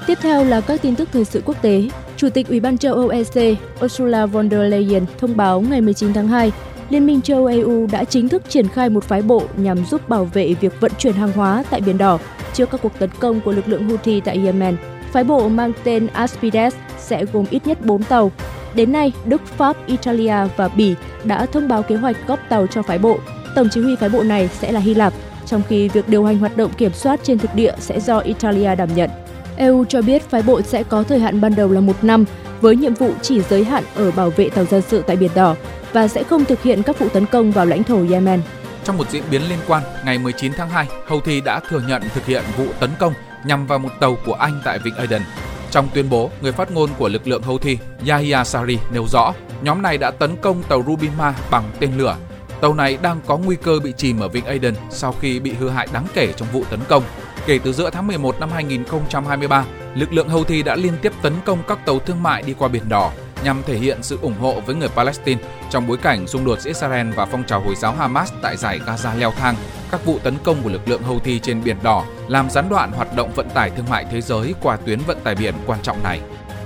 Tiếp 0.06 0.18
theo 0.20 0.44
là 0.44 0.60
các 0.60 0.82
tin 0.82 0.96
tức 0.96 1.08
thời 1.12 1.24
sự 1.24 1.42
quốc 1.44 1.62
tế. 1.62 1.88
Chủ 2.16 2.28
tịch 2.30 2.48
Ủy 2.48 2.60
ban 2.60 2.78
châu 2.78 2.94
Âu 2.94 3.08
EC 3.08 3.58
Ursula 3.84 4.26
von 4.26 4.50
der 4.50 4.60
Leyen 4.60 5.04
thông 5.18 5.36
báo 5.36 5.60
ngày 5.60 5.80
19 5.80 6.12
tháng 6.12 6.28
2, 6.28 6.52
Liên 6.94 7.06
minh 7.06 7.22
châu 7.22 7.38
Âu 7.38 7.46
EU 7.46 7.86
đã 7.92 8.04
chính 8.04 8.28
thức 8.28 8.42
triển 8.48 8.68
khai 8.68 8.90
một 8.90 9.04
phái 9.04 9.22
bộ 9.22 9.42
nhằm 9.56 9.84
giúp 9.84 10.08
bảo 10.08 10.24
vệ 10.24 10.54
việc 10.54 10.80
vận 10.80 10.92
chuyển 10.98 11.14
hàng 11.14 11.32
hóa 11.32 11.64
tại 11.70 11.80
Biển 11.80 11.98
Đỏ 11.98 12.18
trước 12.52 12.70
các 12.70 12.80
cuộc 12.82 12.98
tấn 12.98 13.10
công 13.18 13.40
của 13.40 13.52
lực 13.52 13.68
lượng 13.68 13.88
Houthi 13.88 14.20
tại 14.20 14.40
Yemen. 14.44 14.76
Phái 15.12 15.24
bộ 15.24 15.48
mang 15.48 15.72
tên 15.84 16.06
Aspides 16.06 16.74
sẽ 16.98 17.24
gồm 17.24 17.44
ít 17.50 17.66
nhất 17.66 17.84
4 17.84 18.02
tàu. 18.02 18.32
Đến 18.74 18.92
nay, 18.92 19.12
Đức, 19.24 19.46
Pháp, 19.46 19.86
Italia 19.86 20.34
và 20.56 20.68
Bỉ 20.68 20.94
đã 21.24 21.46
thông 21.46 21.68
báo 21.68 21.82
kế 21.82 21.96
hoạch 21.96 22.16
góp 22.26 22.40
tàu 22.48 22.66
cho 22.66 22.82
phái 22.82 22.98
bộ. 22.98 23.18
Tổng 23.54 23.68
chỉ 23.70 23.80
huy 23.80 23.96
phái 23.96 24.08
bộ 24.08 24.22
này 24.22 24.48
sẽ 24.48 24.72
là 24.72 24.80
Hy 24.80 24.94
Lạp, 24.94 25.12
trong 25.46 25.62
khi 25.68 25.88
việc 25.88 26.08
điều 26.08 26.24
hành 26.24 26.38
hoạt 26.38 26.56
động 26.56 26.70
kiểm 26.78 26.92
soát 26.92 27.20
trên 27.22 27.38
thực 27.38 27.54
địa 27.54 27.74
sẽ 27.78 28.00
do 28.00 28.18
Italia 28.18 28.74
đảm 28.74 28.88
nhận. 28.94 29.10
EU 29.56 29.84
cho 29.84 30.02
biết 30.02 30.22
phái 30.30 30.42
bộ 30.42 30.62
sẽ 30.62 30.82
có 30.82 31.02
thời 31.02 31.18
hạn 31.18 31.40
ban 31.40 31.54
đầu 31.54 31.68
là 31.72 31.80
một 31.80 32.04
năm 32.04 32.24
với 32.60 32.76
nhiệm 32.76 32.94
vụ 32.94 33.10
chỉ 33.22 33.40
giới 33.40 33.64
hạn 33.64 33.84
ở 33.94 34.10
bảo 34.10 34.30
vệ 34.30 34.48
tàu 34.48 34.64
dân 34.64 34.82
sự 34.88 35.02
tại 35.06 35.16
Biển 35.16 35.30
Đỏ 35.34 35.56
và 35.94 36.08
sẽ 36.08 36.22
không 36.24 36.44
thực 36.44 36.62
hiện 36.62 36.82
các 36.82 36.98
vụ 36.98 37.08
tấn 37.08 37.26
công 37.26 37.52
vào 37.52 37.66
lãnh 37.66 37.84
thổ 37.84 38.04
Yemen. 38.10 38.40
Trong 38.84 38.98
một 38.98 39.10
diễn 39.10 39.22
biến 39.30 39.42
liên 39.48 39.58
quan, 39.66 39.82
ngày 40.04 40.18
19 40.18 40.52
tháng 40.56 40.70
2, 40.70 40.86
Houthi 41.08 41.40
đã 41.40 41.60
thừa 41.60 41.80
nhận 41.88 42.02
thực 42.14 42.26
hiện 42.26 42.42
vụ 42.56 42.66
tấn 42.80 42.90
công 42.98 43.12
nhằm 43.44 43.66
vào 43.66 43.78
một 43.78 43.88
tàu 44.00 44.16
của 44.26 44.34
Anh 44.34 44.60
tại 44.64 44.78
Vịnh 44.78 44.94
Aden. 44.94 45.22
Trong 45.70 45.88
tuyên 45.94 46.10
bố, 46.10 46.30
người 46.40 46.52
phát 46.52 46.70
ngôn 46.70 46.90
của 46.98 47.08
lực 47.08 47.28
lượng 47.28 47.42
Houthi, 47.42 47.78
Yahya 48.08 48.44
Sari 48.44 48.78
nêu 48.92 49.06
rõ, 49.12 49.34
nhóm 49.62 49.82
này 49.82 49.98
đã 49.98 50.10
tấn 50.10 50.36
công 50.36 50.62
tàu 50.62 50.84
Rubima 50.86 51.34
bằng 51.50 51.64
tên 51.80 51.90
lửa. 51.98 52.16
Tàu 52.60 52.74
này 52.74 52.98
đang 53.02 53.20
có 53.26 53.36
nguy 53.36 53.56
cơ 53.56 53.78
bị 53.84 53.92
chìm 53.96 54.20
ở 54.20 54.28
Vịnh 54.28 54.44
Aden 54.44 54.74
sau 54.90 55.14
khi 55.20 55.40
bị 55.40 55.52
hư 55.52 55.68
hại 55.68 55.88
đáng 55.92 56.06
kể 56.14 56.32
trong 56.36 56.48
vụ 56.52 56.64
tấn 56.70 56.80
công. 56.88 57.02
Kể 57.46 57.58
từ 57.64 57.72
giữa 57.72 57.90
tháng 57.90 58.06
11 58.06 58.40
năm 58.40 58.50
2023, 58.50 59.64
lực 59.94 60.12
lượng 60.12 60.28
Houthi 60.28 60.62
đã 60.62 60.76
liên 60.76 60.92
tiếp 61.02 61.12
tấn 61.22 61.32
công 61.44 61.58
các 61.68 61.86
tàu 61.86 61.98
thương 61.98 62.22
mại 62.22 62.42
đi 62.42 62.54
qua 62.58 62.68
Biển 62.68 62.88
Đỏ 62.88 63.12
nhằm 63.44 63.62
thể 63.66 63.76
hiện 63.76 63.98
sự 64.02 64.18
ủng 64.22 64.38
hộ 64.40 64.60
với 64.66 64.74
người 64.74 64.88
Palestine 64.88 65.40
trong 65.70 65.86
bối 65.86 65.96
cảnh 65.96 66.26
xung 66.26 66.44
đột 66.44 66.60
giữa 66.60 66.70
Israel 66.70 67.10
và 67.10 67.26
phong 67.26 67.44
trào 67.44 67.60
Hồi 67.60 67.74
giáo 67.74 67.92
Hamas 67.92 68.32
tại 68.42 68.56
giải 68.56 68.80
Gaza 68.86 69.18
leo 69.18 69.30
thang. 69.30 69.54
Các 69.90 70.04
vụ 70.04 70.18
tấn 70.18 70.34
công 70.44 70.62
của 70.62 70.70
lực 70.70 70.88
lượng 70.88 71.02
Houthi 71.02 71.38
trên 71.38 71.64
Biển 71.64 71.76
Đỏ 71.82 72.04
làm 72.28 72.50
gián 72.50 72.68
đoạn 72.68 72.92
hoạt 72.92 73.16
động 73.16 73.30
vận 73.36 73.48
tải 73.54 73.70
thương 73.70 73.86
mại 73.90 74.04
thế 74.10 74.20
giới 74.20 74.54
qua 74.62 74.76
tuyến 74.76 74.98
vận 75.06 75.18
tải 75.24 75.34
biển 75.34 75.54
quan 75.66 75.78
trọng 75.82 76.02
này. 76.02 76.20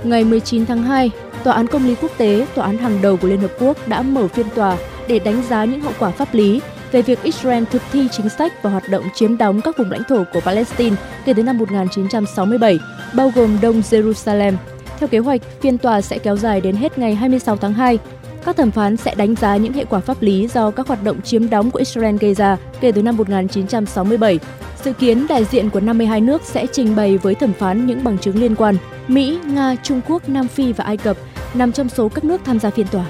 Ngày 0.05 0.25
19 0.25 0.67
tháng 0.67 0.83
2, 0.83 1.11
Tòa 1.45 1.55
án 1.55 1.67
Công 1.67 1.87
lý 1.87 1.95
Quốc 1.95 2.11
tế, 2.17 2.47
tòa 2.55 2.67
án 2.67 2.79
hàng 2.79 3.03
đầu 3.03 3.17
của 3.17 3.29
Liên 3.29 3.41
Hợp 3.41 3.51
Quốc 3.61 3.89
đã 3.89 4.03
mở 4.03 4.29
phiên 4.29 4.51
tòa 4.55 4.77
để 5.09 5.19
đánh 5.19 5.43
giá 5.49 5.65
những 5.65 5.81
hậu 5.81 5.93
quả 5.99 6.11
pháp 6.11 6.35
lý 6.35 6.61
về 6.93 7.03
việc 7.03 7.23
Israel 7.23 7.65
thực 7.71 7.83
thi 7.93 8.09
chính 8.13 8.29
sách 8.29 8.63
và 8.63 8.71
hoạt 8.71 8.89
động 8.91 9.05
chiếm 9.15 9.39
đóng 9.39 9.61
các 9.61 9.79
vùng 9.79 9.91
lãnh 9.91 10.05
thổ 10.05 10.25
của 10.33 10.41
Palestine 10.41 10.97
kể 11.25 11.35
từ 11.35 11.43
năm 11.43 11.59
1967, 11.59 12.79
bao 13.15 13.33
gồm 13.35 13.59
Đông 13.63 13.81
Jerusalem. 13.81 14.53
Theo 14.99 15.09
kế 15.09 15.19
hoạch, 15.19 15.41
phiên 15.61 15.79
tòa 15.79 16.01
sẽ 16.01 16.19
kéo 16.19 16.37
dài 16.37 16.61
đến 16.61 16.77
hết 16.77 16.99
ngày 16.99 17.15
26 17.15 17.57
tháng 17.57 17.75
2. 17.75 17.99
Các 18.45 18.57
thẩm 18.57 18.71
phán 18.71 18.97
sẽ 18.97 19.15
đánh 19.15 19.35
giá 19.35 19.57
những 19.57 19.73
hệ 19.73 19.85
quả 19.85 20.01
pháp 20.01 20.23
lý 20.23 20.49
do 20.49 20.71
các 20.71 20.89
hoạt 20.89 21.03
động 21.03 21.23
chiếm 21.23 21.51
đóng 21.51 21.71
của 21.71 21.79
Israel 21.79 22.17
gây 22.17 22.35
ra 22.35 22.57
kể 22.81 22.93
từ 22.93 23.03
năm 23.03 23.17
1967. 23.17 24.39
Dự 24.85 24.93
kiến 24.93 25.27
đại 25.29 25.45
diện 25.45 25.71
của 25.71 25.81
52 25.81 26.21
nước 26.21 26.43
sẽ 26.45 26.67
trình 26.73 26.97
bày 26.97 27.19
với 27.19 27.35
thẩm 27.35 27.53
phán 27.53 27.87
những 27.87 28.05
bằng 28.05 28.19
chứng 28.19 28.41
liên 28.41 28.57
quan. 28.57 28.77
Mỹ, 29.09 29.39
Nga, 29.47 29.77
Trung 29.83 30.01
Quốc, 30.09 30.29
Nam 30.29 30.49
Phi 30.49 30.73
và 30.73 30.85
Ai 30.85 30.97
Cập 30.97 31.17
nằm 31.55 31.73
trong 31.73 31.89
số 31.89 32.09
các 32.09 32.25
nước 32.25 32.41
tham 32.45 32.59
gia 32.59 32.71
phiên 32.71 32.87
tòa. 32.87 33.05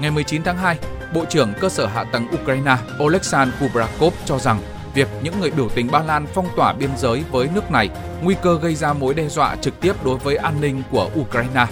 Ngày 0.00 0.10
19 0.10 0.42
tháng 0.42 0.56
2, 0.56 0.78
Bộ 1.14 1.24
trưởng 1.24 1.52
Cơ 1.60 1.68
sở 1.68 1.86
Hạ 1.86 2.04
tầng 2.04 2.26
Ukraine 2.42 2.76
Oleksandr 3.04 3.54
Kubrakov 3.60 4.14
cho 4.24 4.38
rằng 4.38 4.58
việc 4.94 5.08
những 5.22 5.40
người 5.40 5.50
biểu 5.50 5.68
tình 5.74 5.90
Ba 5.90 6.02
Lan 6.02 6.26
phong 6.34 6.48
tỏa 6.56 6.72
biên 6.72 6.90
giới 6.96 7.24
với 7.30 7.48
nước 7.54 7.70
này 7.70 7.90
nguy 8.22 8.34
cơ 8.42 8.58
gây 8.62 8.74
ra 8.74 8.92
mối 8.92 9.14
đe 9.14 9.28
dọa 9.28 9.56
trực 9.60 9.80
tiếp 9.80 10.04
đối 10.04 10.18
với 10.18 10.36
an 10.36 10.54
ninh 10.60 10.82
của 10.90 11.10
Ukraine. 11.20 11.66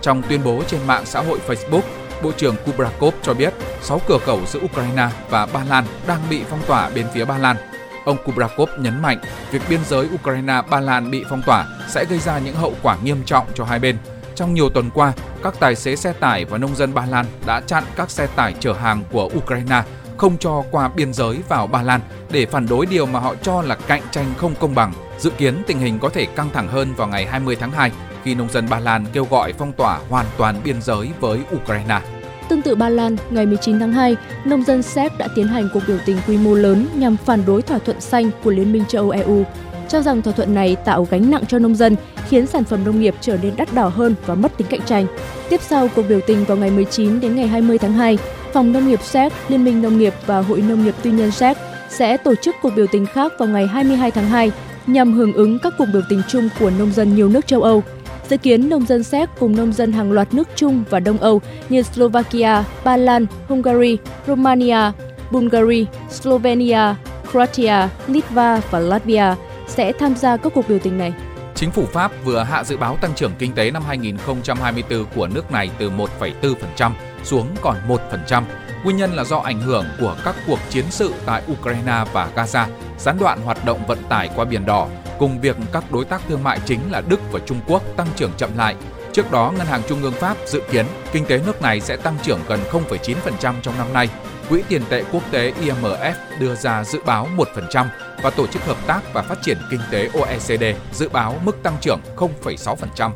Trong 0.00 0.22
tuyên 0.28 0.40
bố 0.44 0.62
trên 0.66 0.80
mạng 0.86 1.06
xã 1.06 1.20
hội 1.20 1.38
Facebook, 1.46 1.82
Bộ 2.22 2.32
trưởng 2.32 2.56
Kubrakov 2.66 3.14
cho 3.22 3.34
biết 3.34 3.54
6 3.82 4.00
cửa 4.08 4.18
khẩu 4.18 4.40
giữa 4.46 4.60
Ukraine 4.60 5.08
và 5.30 5.46
Ba 5.46 5.64
Lan 5.64 5.84
đang 6.06 6.20
bị 6.30 6.42
phong 6.50 6.62
tỏa 6.66 6.90
bên 6.90 7.06
phía 7.14 7.24
Ba 7.24 7.38
Lan. 7.38 7.56
Ông 8.04 8.16
Kubrakov 8.24 8.70
nhấn 8.78 9.02
mạnh 9.02 9.18
việc 9.50 9.62
biên 9.68 9.80
giới 9.88 10.08
Ukraine-Ba 10.22 10.80
Lan 10.80 11.10
bị 11.10 11.24
phong 11.30 11.42
tỏa 11.46 11.66
sẽ 11.88 12.04
gây 12.04 12.18
ra 12.18 12.38
những 12.38 12.54
hậu 12.54 12.74
quả 12.82 12.96
nghiêm 13.04 13.22
trọng 13.24 13.46
cho 13.54 13.64
hai 13.64 13.78
bên. 13.78 13.96
Trong 14.34 14.54
nhiều 14.54 14.68
tuần 14.70 14.90
qua, 14.94 15.12
các 15.42 15.54
tài 15.60 15.76
xế 15.76 15.96
xe 15.96 16.12
tải 16.12 16.44
và 16.44 16.58
nông 16.58 16.76
dân 16.76 16.94
Ba 16.94 17.06
Lan 17.06 17.26
đã 17.46 17.60
chặn 17.60 17.84
các 17.96 18.10
xe 18.10 18.26
tải 18.26 18.54
chở 18.60 18.72
hàng 18.72 19.04
của 19.12 19.30
Ukraine 19.36 19.82
không 20.22 20.38
cho 20.38 20.64
qua 20.70 20.88
biên 20.88 21.12
giới 21.12 21.38
vào 21.48 21.66
Ba 21.66 21.82
Lan 21.82 22.00
để 22.32 22.46
phản 22.46 22.66
đối 22.68 22.86
điều 22.86 23.06
mà 23.06 23.20
họ 23.20 23.34
cho 23.42 23.62
là 23.62 23.74
cạnh 23.74 24.02
tranh 24.10 24.26
không 24.36 24.54
công 24.60 24.74
bằng. 24.74 24.92
Dự 25.18 25.30
kiến 25.30 25.54
tình 25.66 25.78
hình 25.78 25.98
có 25.98 26.08
thể 26.08 26.26
căng 26.26 26.50
thẳng 26.52 26.68
hơn 26.68 26.94
vào 26.96 27.08
ngày 27.08 27.26
20 27.26 27.56
tháng 27.56 27.70
2 27.70 27.90
khi 28.24 28.34
nông 28.34 28.48
dân 28.50 28.68
Ba 28.70 28.78
Lan 28.78 29.04
kêu 29.12 29.26
gọi 29.30 29.52
phong 29.52 29.72
tỏa 29.72 30.00
hoàn 30.08 30.26
toàn 30.38 30.56
biên 30.64 30.82
giới 30.82 31.10
với 31.20 31.40
Ukraine. 31.56 32.00
Tương 32.48 32.62
tự 32.62 32.74
Ba 32.74 32.88
Lan, 32.88 33.16
ngày 33.30 33.46
19 33.46 33.80
tháng 33.80 33.92
2, 33.92 34.16
nông 34.44 34.64
dân 34.64 34.82
Séc 34.82 35.18
đã 35.18 35.28
tiến 35.34 35.48
hành 35.48 35.68
cuộc 35.74 35.80
biểu 35.86 35.98
tình 36.06 36.16
quy 36.26 36.36
mô 36.36 36.54
lớn 36.54 36.88
nhằm 36.94 37.16
phản 37.16 37.42
đối 37.46 37.62
thỏa 37.62 37.78
thuận 37.78 38.00
xanh 38.00 38.30
của 38.44 38.50
Liên 38.50 38.72
minh 38.72 38.84
châu 38.88 39.10
Âu 39.10 39.10
EU, 39.10 39.44
cho 39.88 40.02
rằng 40.02 40.22
thỏa 40.22 40.32
thuận 40.32 40.54
này 40.54 40.76
tạo 40.76 41.06
gánh 41.10 41.30
nặng 41.30 41.46
cho 41.48 41.58
nông 41.58 41.74
dân, 41.74 41.96
khiến 42.28 42.46
sản 42.46 42.64
phẩm 42.64 42.84
nông 42.84 43.00
nghiệp 43.00 43.14
trở 43.20 43.36
nên 43.42 43.56
đắt 43.56 43.74
đỏ 43.74 43.88
hơn 43.88 44.14
và 44.26 44.34
mất 44.34 44.56
tính 44.56 44.66
cạnh 44.70 44.82
tranh. 44.86 45.06
Tiếp 45.48 45.60
sau 45.62 45.88
cuộc 45.96 46.02
biểu 46.08 46.20
tình 46.26 46.44
vào 46.44 46.56
ngày 46.56 46.70
19 46.70 47.20
đến 47.20 47.36
ngày 47.36 47.46
20 47.46 47.78
tháng 47.78 47.92
2, 47.92 48.18
Phòng 48.52 48.72
Nông 48.72 48.88
nghiệp 48.88 49.02
Séc, 49.02 49.32
Liên 49.48 49.64
minh 49.64 49.82
Nông 49.82 49.98
nghiệp 49.98 50.14
và 50.26 50.38
Hội 50.40 50.60
Nông 50.60 50.84
nghiệp 50.84 50.94
Tư 51.02 51.10
nhân 51.10 51.30
Séc 51.30 51.56
sẽ 51.88 52.16
tổ 52.16 52.34
chức 52.34 52.54
cuộc 52.62 52.70
biểu 52.76 52.86
tình 52.92 53.06
khác 53.06 53.32
vào 53.38 53.48
ngày 53.48 53.66
22 53.66 54.10
tháng 54.10 54.26
2 54.26 54.52
nhằm 54.86 55.12
hưởng 55.12 55.32
ứng 55.32 55.58
các 55.58 55.72
cuộc 55.78 55.84
biểu 55.92 56.02
tình 56.08 56.22
chung 56.28 56.48
của 56.60 56.70
nông 56.78 56.92
dân 56.92 57.16
nhiều 57.16 57.28
nước 57.28 57.46
châu 57.46 57.62
Âu. 57.62 57.82
Dự 58.28 58.36
kiến 58.36 58.68
nông 58.68 58.86
dân 58.86 59.02
Séc 59.02 59.28
cùng 59.38 59.56
nông 59.56 59.72
dân 59.72 59.92
hàng 59.92 60.12
loạt 60.12 60.34
nước 60.34 60.48
Trung 60.56 60.84
và 60.90 61.00
Đông 61.00 61.18
Âu 61.18 61.40
như 61.68 61.82
Slovakia, 61.82 62.64
Ba 62.84 62.96
Lan, 62.96 63.26
Hungary, 63.48 63.98
Romania, 64.26 64.90
Bulgaria, 65.30 65.84
Slovenia, 66.10 66.94
Croatia, 67.30 67.88
Litva 68.06 68.60
và 68.70 68.78
Latvia 68.78 69.34
sẽ 69.66 69.92
tham 69.92 70.14
gia 70.14 70.36
các 70.36 70.52
cuộc 70.54 70.68
biểu 70.68 70.78
tình 70.78 70.98
này. 70.98 71.12
Chính 71.62 71.70
phủ 71.70 71.86
Pháp 71.86 72.12
vừa 72.24 72.42
hạ 72.42 72.64
dự 72.64 72.76
báo 72.76 72.96
tăng 73.00 73.14
trưởng 73.14 73.32
kinh 73.38 73.52
tế 73.52 73.70
năm 73.70 73.82
2024 73.86 75.04
của 75.14 75.26
nước 75.26 75.52
này 75.52 75.70
từ 75.78 75.90
1,4% 75.90 76.92
xuống 77.24 77.46
còn 77.60 77.76
1%. 77.88 78.42
Nguyên 78.84 78.96
nhân 78.96 79.12
là 79.12 79.24
do 79.24 79.38
ảnh 79.38 79.60
hưởng 79.60 79.84
của 80.00 80.16
các 80.24 80.34
cuộc 80.46 80.58
chiến 80.70 80.84
sự 80.90 81.14
tại 81.26 81.42
Ukraine 81.52 82.04
và 82.12 82.28
Gaza, 82.36 82.66
gián 82.98 83.18
đoạn 83.20 83.40
hoạt 83.40 83.64
động 83.64 83.86
vận 83.86 83.98
tải 84.08 84.30
qua 84.36 84.44
Biển 84.44 84.66
Đỏ, 84.66 84.88
cùng 85.18 85.40
việc 85.40 85.56
các 85.72 85.84
đối 85.92 86.04
tác 86.04 86.22
thương 86.28 86.44
mại 86.44 86.60
chính 86.64 86.80
là 86.90 87.02
Đức 87.08 87.20
và 87.32 87.40
Trung 87.46 87.60
Quốc 87.66 87.82
tăng 87.96 88.08
trưởng 88.16 88.32
chậm 88.36 88.50
lại. 88.56 88.74
Trước 89.12 89.32
đó, 89.32 89.52
Ngân 89.58 89.66
hàng 89.66 89.82
Trung 89.88 90.02
ương 90.02 90.12
Pháp 90.12 90.36
dự 90.46 90.60
kiến 90.70 90.86
kinh 91.12 91.24
tế 91.24 91.40
nước 91.46 91.62
này 91.62 91.80
sẽ 91.80 91.96
tăng 91.96 92.14
trưởng 92.22 92.40
gần 92.48 92.60
0,9% 92.70 93.54
trong 93.62 93.78
năm 93.78 93.92
nay. 93.92 94.08
Quỹ 94.48 94.62
tiền 94.68 94.82
tệ 94.88 95.02
quốc 95.12 95.22
tế 95.30 95.52
IMF 95.64 96.12
đưa 96.40 96.54
ra 96.54 96.84
dự 96.84 96.98
báo 97.06 97.28
1% 97.36 97.86
và 98.22 98.30
Tổ 98.30 98.46
chức 98.46 98.62
Hợp 98.62 98.76
tác 98.86 99.00
và 99.12 99.22
Phát 99.22 99.38
triển 99.42 99.58
Kinh 99.70 99.80
tế 99.90 100.08
OECD 100.14 100.64
dự 100.92 101.08
báo 101.08 101.34
mức 101.44 101.62
tăng 101.62 101.76
trưởng 101.80 102.00
0,6%. 102.16 103.10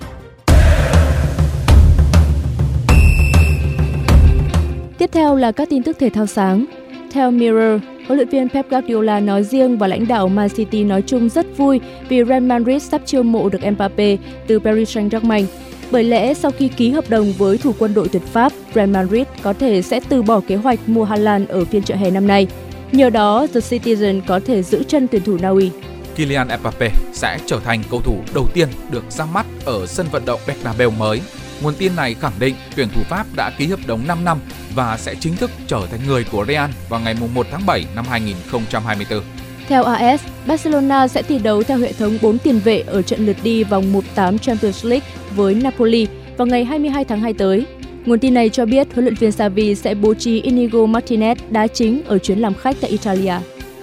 Tiếp 4.98 5.10
theo 5.12 5.36
là 5.36 5.52
các 5.52 5.68
tin 5.70 5.82
tức 5.82 5.96
thể 6.00 6.10
thao 6.10 6.26
sáng. 6.26 6.64
Theo 7.12 7.30
Mirror, 7.30 7.82
huấn 8.06 8.16
luyện 8.16 8.28
viên 8.28 8.48
Pep 8.48 8.70
Guardiola 8.70 9.20
nói 9.20 9.44
riêng 9.44 9.78
và 9.78 9.86
lãnh 9.86 10.08
đạo 10.08 10.28
Man 10.28 10.48
City 10.48 10.84
nói 10.84 11.02
chung 11.06 11.28
rất 11.28 11.46
vui 11.56 11.80
vì 12.08 12.24
Real 12.24 12.42
Madrid 12.42 12.82
sắp 12.82 13.00
chiêu 13.04 13.22
mộ 13.22 13.48
được 13.48 13.70
Mbappe 13.70 14.16
từ 14.46 14.58
Paris 14.58 14.96
Saint-Germain. 14.96 15.44
Bởi 15.90 16.04
lẽ 16.04 16.34
sau 16.34 16.50
khi 16.50 16.68
ký 16.68 16.90
hợp 16.90 17.10
đồng 17.10 17.32
với 17.32 17.58
thủ 17.58 17.74
quân 17.78 17.94
đội 17.94 18.08
tuyệt 18.08 18.22
Pháp, 18.32 18.52
Real 18.74 18.90
Madrid 18.90 19.26
có 19.42 19.52
thể 19.52 19.82
sẽ 19.82 20.00
từ 20.08 20.22
bỏ 20.22 20.40
kế 20.48 20.56
hoạch 20.56 20.88
mua 20.88 21.04
Haaland 21.04 21.48
ở 21.48 21.64
phiên 21.64 21.82
chợ 21.82 21.94
hè 21.94 22.10
năm 22.10 22.26
nay. 22.26 22.46
Nhờ 22.92 23.10
đó, 23.10 23.46
The 23.54 23.60
Citizen 23.60 24.20
có 24.26 24.40
thể 24.46 24.62
giữ 24.62 24.82
chân 24.88 25.08
tuyển 25.08 25.22
thủ 25.22 25.38
Na 25.40 25.48
Uy. 25.48 25.70
Kylian 26.16 26.48
Mbappe 26.60 26.90
sẽ 27.12 27.38
trở 27.46 27.60
thành 27.64 27.82
cầu 27.90 28.00
thủ 28.00 28.18
đầu 28.34 28.46
tiên 28.54 28.68
được 28.90 29.04
ra 29.08 29.24
mắt 29.24 29.46
ở 29.64 29.86
sân 29.86 30.06
vận 30.12 30.24
động 30.24 30.40
Bernabeu 30.46 30.90
mới. 30.90 31.20
Nguồn 31.62 31.74
tin 31.74 31.96
này 31.96 32.14
khẳng 32.14 32.32
định 32.38 32.54
tuyển 32.76 32.88
thủ 32.88 33.02
Pháp 33.08 33.26
đã 33.36 33.50
ký 33.58 33.66
hợp 33.66 33.80
đồng 33.86 34.06
5 34.06 34.24
năm 34.24 34.38
và 34.74 34.96
sẽ 34.96 35.14
chính 35.20 35.36
thức 35.36 35.50
trở 35.66 35.80
thành 35.90 36.00
người 36.06 36.24
của 36.32 36.44
Real 36.48 36.70
vào 36.88 37.00
ngày 37.00 37.14
1 37.34 37.46
tháng 37.50 37.66
7 37.66 37.86
năm 37.94 38.04
2024. 38.08 39.22
Theo 39.68 39.82
AS, 39.82 40.22
Barcelona 40.46 41.08
sẽ 41.08 41.22
thi 41.22 41.38
đấu 41.38 41.62
theo 41.62 41.78
hệ 41.78 41.92
thống 41.92 42.18
4 42.22 42.38
tiền 42.38 42.58
vệ 42.58 42.84
ở 42.86 43.02
trận 43.02 43.26
lượt 43.26 43.36
đi 43.42 43.64
vòng 43.64 43.92
1/8 43.92 44.38
Champions 44.38 44.84
League 44.84 45.06
với 45.36 45.54
Napoli 45.54 46.06
vào 46.36 46.46
ngày 46.46 46.64
22 46.64 47.04
tháng 47.04 47.20
2 47.20 47.32
tới. 47.32 47.66
Nguồn 48.04 48.18
tin 48.18 48.34
này 48.34 48.48
cho 48.48 48.66
biết 48.66 48.86
huấn 48.94 49.04
luyện 49.04 49.14
viên 49.14 49.32
Xavi 49.32 49.74
sẽ 49.74 49.94
bố 49.94 50.14
trí 50.14 50.40
Inigo 50.40 50.78
Martinez 50.78 51.36
đá 51.50 51.66
chính 51.66 52.02
ở 52.06 52.18
chuyến 52.18 52.38
làm 52.38 52.54
khách 52.54 52.76
tại 52.80 52.90
Italia. 52.90 53.34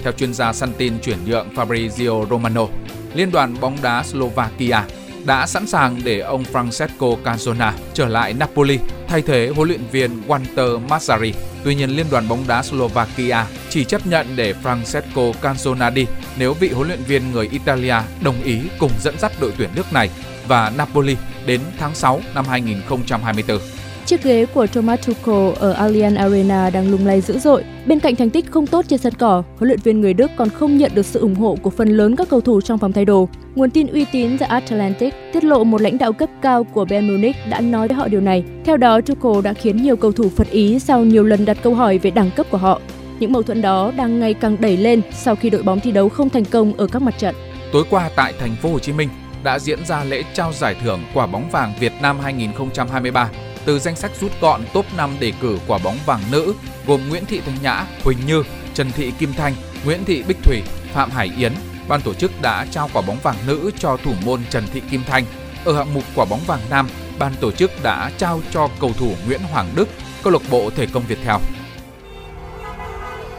Theo 0.04 0.14
chuyên 0.14 0.34
gia 0.34 0.54
săn 0.54 0.70
tin 0.78 0.94
chuyển 1.02 1.18
nhượng 1.26 1.48
Fabrizio 1.56 2.30
Romano, 2.30 2.68
Liên 3.16 3.32
đoàn 3.32 3.56
bóng 3.62 3.78
đá 3.84 4.04
Slovakia 4.04 4.78
đã 5.26 5.48
sẵn 5.48 5.68
sàng 5.68 6.02
để 6.04 6.20
ông 6.20 6.44
Francesco 6.54 7.18
Canzona 7.24 7.72
trở 7.94 8.08
lại 8.08 8.34
Napoli 8.34 8.80
thay 9.08 9.22
thế 9.22 9.52
huấn 9.56 9.68
luyện 9.68 9.82
viên 9.92 10.22
Walter 10.28 10.88
Mazzari. 10.88 11.32
Tuy 11.64 11.76
nhiên, 11.76 11.90
Liên 11.90 12.06
đoàn 12.12 12.28
bóng 12.28 12.44
đá 12.48 12.64
Slovakia 12.64 13.46
chỉ 13.70 13.84
chấp 13.84 14.08
nhận 14.08 14.28
để 14.36 14.54
Francesco 14.64 15.34
Canzona 15.42 15.94
đi 15.94 16.06
nếu 16.38 16.54
vị 16.54 16.70
huấn 16.70 16.88
luyện 16.88 17.04
viên 17.04 17.32
người 17.32 17.50
Italia 17.52 17.96
đồng 18.22 18.44
ý 18.44 18.60
cùng 18.80 18.92
dẫn 19.04 19.16
dắt 19.20 19.32
đội 19.40 19.54
tuyển 19.58 19.70
nước 19.76 19.94
này 19.94 20.10
và 20.48 20.72
Napoli 20.78 21.16
đến 21.46 21.62
tháng 21.80 21.96
6 21.96 22.22
năm 22.36 22.46
2024. 22.46 23.83
Chiếc 24.06 24.24
ghế 24.24 24.46
của 24.46 24.68
Thomas 24.68 25.08
Tuchel 25.08 25.54
ở 25.60 25.74
Allianz 25.74 26.18
Arena 26.18 26.70
đang 26.70 26.92
lung 26.92 27.06
lay 27.06 27.22
dữ 27.22 27.40
dội. 27.40 27.64
Bên 27.86 28.00
cạnh 28.00 28.16
thành 28.16 28.30
tích 28.30 28.52
không 28.52 28.68
tốt 28.68 28.86
trên 28.88 29.00
sân 29.00 29.14
cỏ, 29.14 29.44
huấn 29.58 29.68
luyện 29.68 29.80
viên 29.80 30.02
người 30.02 30.14
Đức 30.14 30.32
còn 30.38 30.50
không 30.50 30.78
nhận 30.78 30.92
được 30.96 31.06
sự 31.06 31.20
ủng 31.20 31.36
hộ 31.36 31.58
của 31.62 31.70
phần 31.70 31.90
lớn 31.90 32.16
các 32.16 32.30
cầu 32.30 32.42
thủ 32.42 32.62
trong 32.62 32.78
phòng 32.78 32.94
thay 32.94 33.06
đồ. 33.06 33.30
Nguồn 33.56 33.70
tin 33.70 33.88
uy 33.88 34.06
tín 34.12 34.38
The 34.38 34.46
Atlantic 34.46 35.14
tiết 35.34 35.44
lộ 35.44 35.64
một 35.64 35.82
lãnh 35.82 35.98
đạo 35.98 36.14
cấp 36.14 36.30
cao 36.42 36.64
của 36.64 36.86
Bayern 36.86 37.08
Munich 37.08 37.36
đã 37.50 37.62
nói 37.62 37.88
với 37.88 37.98
họ 37.98 38.08
điều 38.08 38.22
này. 38.22 38.44
Theo 38.66 38.78
đó, 38.78 39.02
Tuchel 39.02 39.44
đã 39.44 39.54
khiến 39.54 39.84
nhiều 39.84 39.96
cầu 39.96 40.12
thủ 40.12 40.30
phật 40.30 40.50
ý 40.50 40.80
sau 40.80 41.04
nhiều 41.04 41.24
lần 41.24 41.46
đặt 41.46 41.58
câu 41.64 41.76
hỏi 41.76 41.98
về 41.98 42.12
đẳng 42.12 42.32
cấp 42.36 42.46
của 42.50 42.58
họ. 42.58 42.82
Những 43.20 43.34
mâu 43.34 43.44
thuẫn 43.44 43.62
đó 43.62 43.92
đang 43.98 44.20
ngày 44.20 44.34
càng 44.34 44.58
đẩy 44.60 44.78
lên 44.78 45.02
sau 45.12 45.36
khi 45.36 45.50
đội 45.50 45.64
bóng 45.64 45.80
thi 45.80 45.92
đấu 45.92 46.10
không 46.10 46.30
thành 46.30 46.46
công 46.46 46.74
ở 46.78 46.88
các 46.88 47.02
mặt 47.02 47.14
trận. 47.18 47.36
Tối 47.74 47.84
qua 47.90 48.10
tại 48.16 48.34
thành 48.40 48.56
phố 48.62 48.72
Hồ 48.72 48.80
Chí 48.80 48.94
Minh 48.94 49.10
đã 49.44 49.60
diễn 49.60 49.86
ra 49.86 50.04
lễ 50.04 50.24
trao 50.34 50.54
giải 50.54 50.76
thưởng 50.84 51.00
quả 51.14 51.28
bóng 51.28 51.50
vàng 51.52 51.74
Việt 51.80 51.94
Nam 52.02 52.20
2023 52.20 53.30
từ 53.66 53.80
danh 53.80 53.96
sách 53.96 54.12
rút 54.22 54.32
gọn 54.42 54.62
top 54.74 54.86
5 54.98 55.16
đề 55.20 55.32
cử 55.42 55.58
quả 55.68 55.80
bóng 55.84 55.98
vàng 56.06 56.22
nữ 56.32 56.54
gồm 56.88 57.10
Nguyễn 57.10 57.26
Thị 57.26 57.42
Thanh 57.46 57.56
Nhã, 57.62 57.86
Huỳnh 58.04 58.18
Như, 58.28 58.44
Trần 58.74 58.92
Thị 58.92 59.12
Kim 59.20 59.34
Thanh, 59.34 59.54
Nguyễn 59.86 60.06
Thị 60.06 60.24
Bích 60.28 60.38
Thủy, 60.44 60.62
Phạm 60.94 61.10
Hải 61.10 61.32
Yến. 61.38 61.54
Ban 61.88 62.02
tổ 62.02 62.14
chức 62.14 62.32
đã 62.42 62.66
trao 62.72 62.90
quả 62.94 63.02
bóng 63.02 63.18
vàng 63.24 63.36
nữ 63.48 63.72
cho 63.80 63.98
thủ 64.04 64.12
môn 64.26 64.42
Trần 64.50 64.64
Thị 64.74 64.82
Kim 64.92 65.02
Thanh. 65.08 65.24
Ở 65.66 65.78
hạng 65.78 65.94
mục 65.94 66.04
quả 66.16 66.26
bóng 66.26 66.40
vàng 66.48 66.60
nam, 66.70 66.88
ban 67.20 67.34
tổ 67.42 67.52
chức 67.52 67.72
đã 67.84 68.12
trao 68.18 68.42
cho 68.52 68.70
cầu 68.80 68.92
thủ 69.00 69.14
Nguyễn 69.26 69.40
Hoàng 69.40 69.70
Đức, 69.76 69.90
câu 70.24 70.34
lạc 70.34 70.42
bộ 70.52 70.70
thể 70.70 70.88
công 70.94 71.04
Việt 71.08 71.18
Theo. 71.24 71.40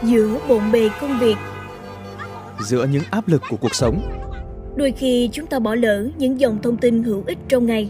Giữa 0.03 0.39
bộn 0.47 0.71
bề 0.71 0.89
công 1.01 1.19
việc, 1.19 1.35
giữa 2.59 2.85
những 2.85 3.03
áp 3.11 3.27
lực 3.27 3.41
của 3.49 3.57
cuộc 3.57 3.75
sống, 3.75 4.01
đôi 4.75 4.91
khi 4.91 5.29
chúng 5.33 5.47
ta 5.47 5.59
bỏ 5.59 5.75
lỡ 5.75 6.07
những 6.17 6.39
dòng 6.39 6.61
thông 6.61 6.77
tin 6.77 7.03
hữu 7.03 7.23
ích 7.27 7.37
trong 7.47 7.65
ngày 7.65 7.89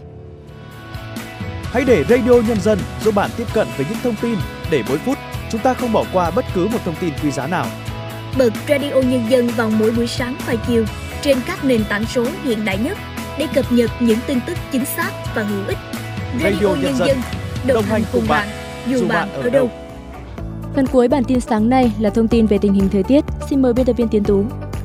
Hãy 1.72 1.84
để 1.84 2.04
Radio 2.08 2.32
Nhân 2.48 2.60
dân 2.60 2.78
giúp 3.04 3.14
bạn 3.14 3.30
tiếp 3.36 3.44
cận 3.54 3.68
với 3.76 3.86
những 3.90 3.98
thông 4.02 4.14
tin 4.22 4.38
để 4.70 4.82
mỗi 4.88 4.98
phút 4.98 5.18
chúng 5.50 5.60
ta 5.60 5.74
không 5.74 5.92
bỏ 5.92 6.04
qua 6.12 6.30
bất 6.30 6.44
cứ 6.54 6.68
một 6.68 6.78
thông 6.84 6.94
tin 7.00 7.12
quý 7.22 7.30
giá 7.30 7.46
nào. 7.46 7.66
Bật 8.38 8.50
Radio 8.68 8.94
Nhân 8.94 9.24
dân 9.28 9.46
vào 9.46 9.70
mỗi 9.70 9.90
buổi 9.90 10.06
sáng 10.06 10.36
và 10.46 10.54
chiều 10.68 10.84
trên 11.22 11.38
các 11.46 11.64
nền 11.64 11.84
tảng 11.88 12.04
số 12.04 12.26
hiện 12.44 12.64
đại 12.64 12.78
nhất 12.78 12.98
để 13.38 13.46
cập 13.54 13.72
nhật 13.72 13.90
những 14.00 14.18
tin 14.26 14.38
tức 14.46 14.58
chính 14.72 14.84
xác 14.84 15.10
và 15.34 15.42
hữu 15.42 15.66
ích. 15.66 15.78
Radio, 16.42 16.50
Radio 16.50 16.68
Nhân, 16.68 16.82
Nhân 16.82 16.96
dân 16.96 17.18
đồng, 17.66 17.74
đồng 17.74 17.84
hành 17.84 18.02
cùng 18.12 18.24
bạn, 18.28 18.48
dù 18.86 19.08
bạn, 19.08 19.08
bạn 19.08 19.42
ở 19.42 19.50
đâu. 19.50 19.70
Phần 20.74 20.86
cuối 20.86 21.08
bản 21.08 21.24
tin 21.24 21.40
sáng 21.40 21.68
nay 21.68 21.92
là 21.98 22.10
thông 22.10 22.28
tin 22.28 22.46
về 22.46 22.58
tình 22.58 22.74
hình 22.74 22.88
thời 22.88 23.02
tiết. 23.02 23.24
Xin 23.50 23.62
mời 23.62 23.72
biên 23.72 23.86
tập 23.86 23.92
viên 23.96 24.08
Tiến 24.08 24.24
Tú. 24.24 24.44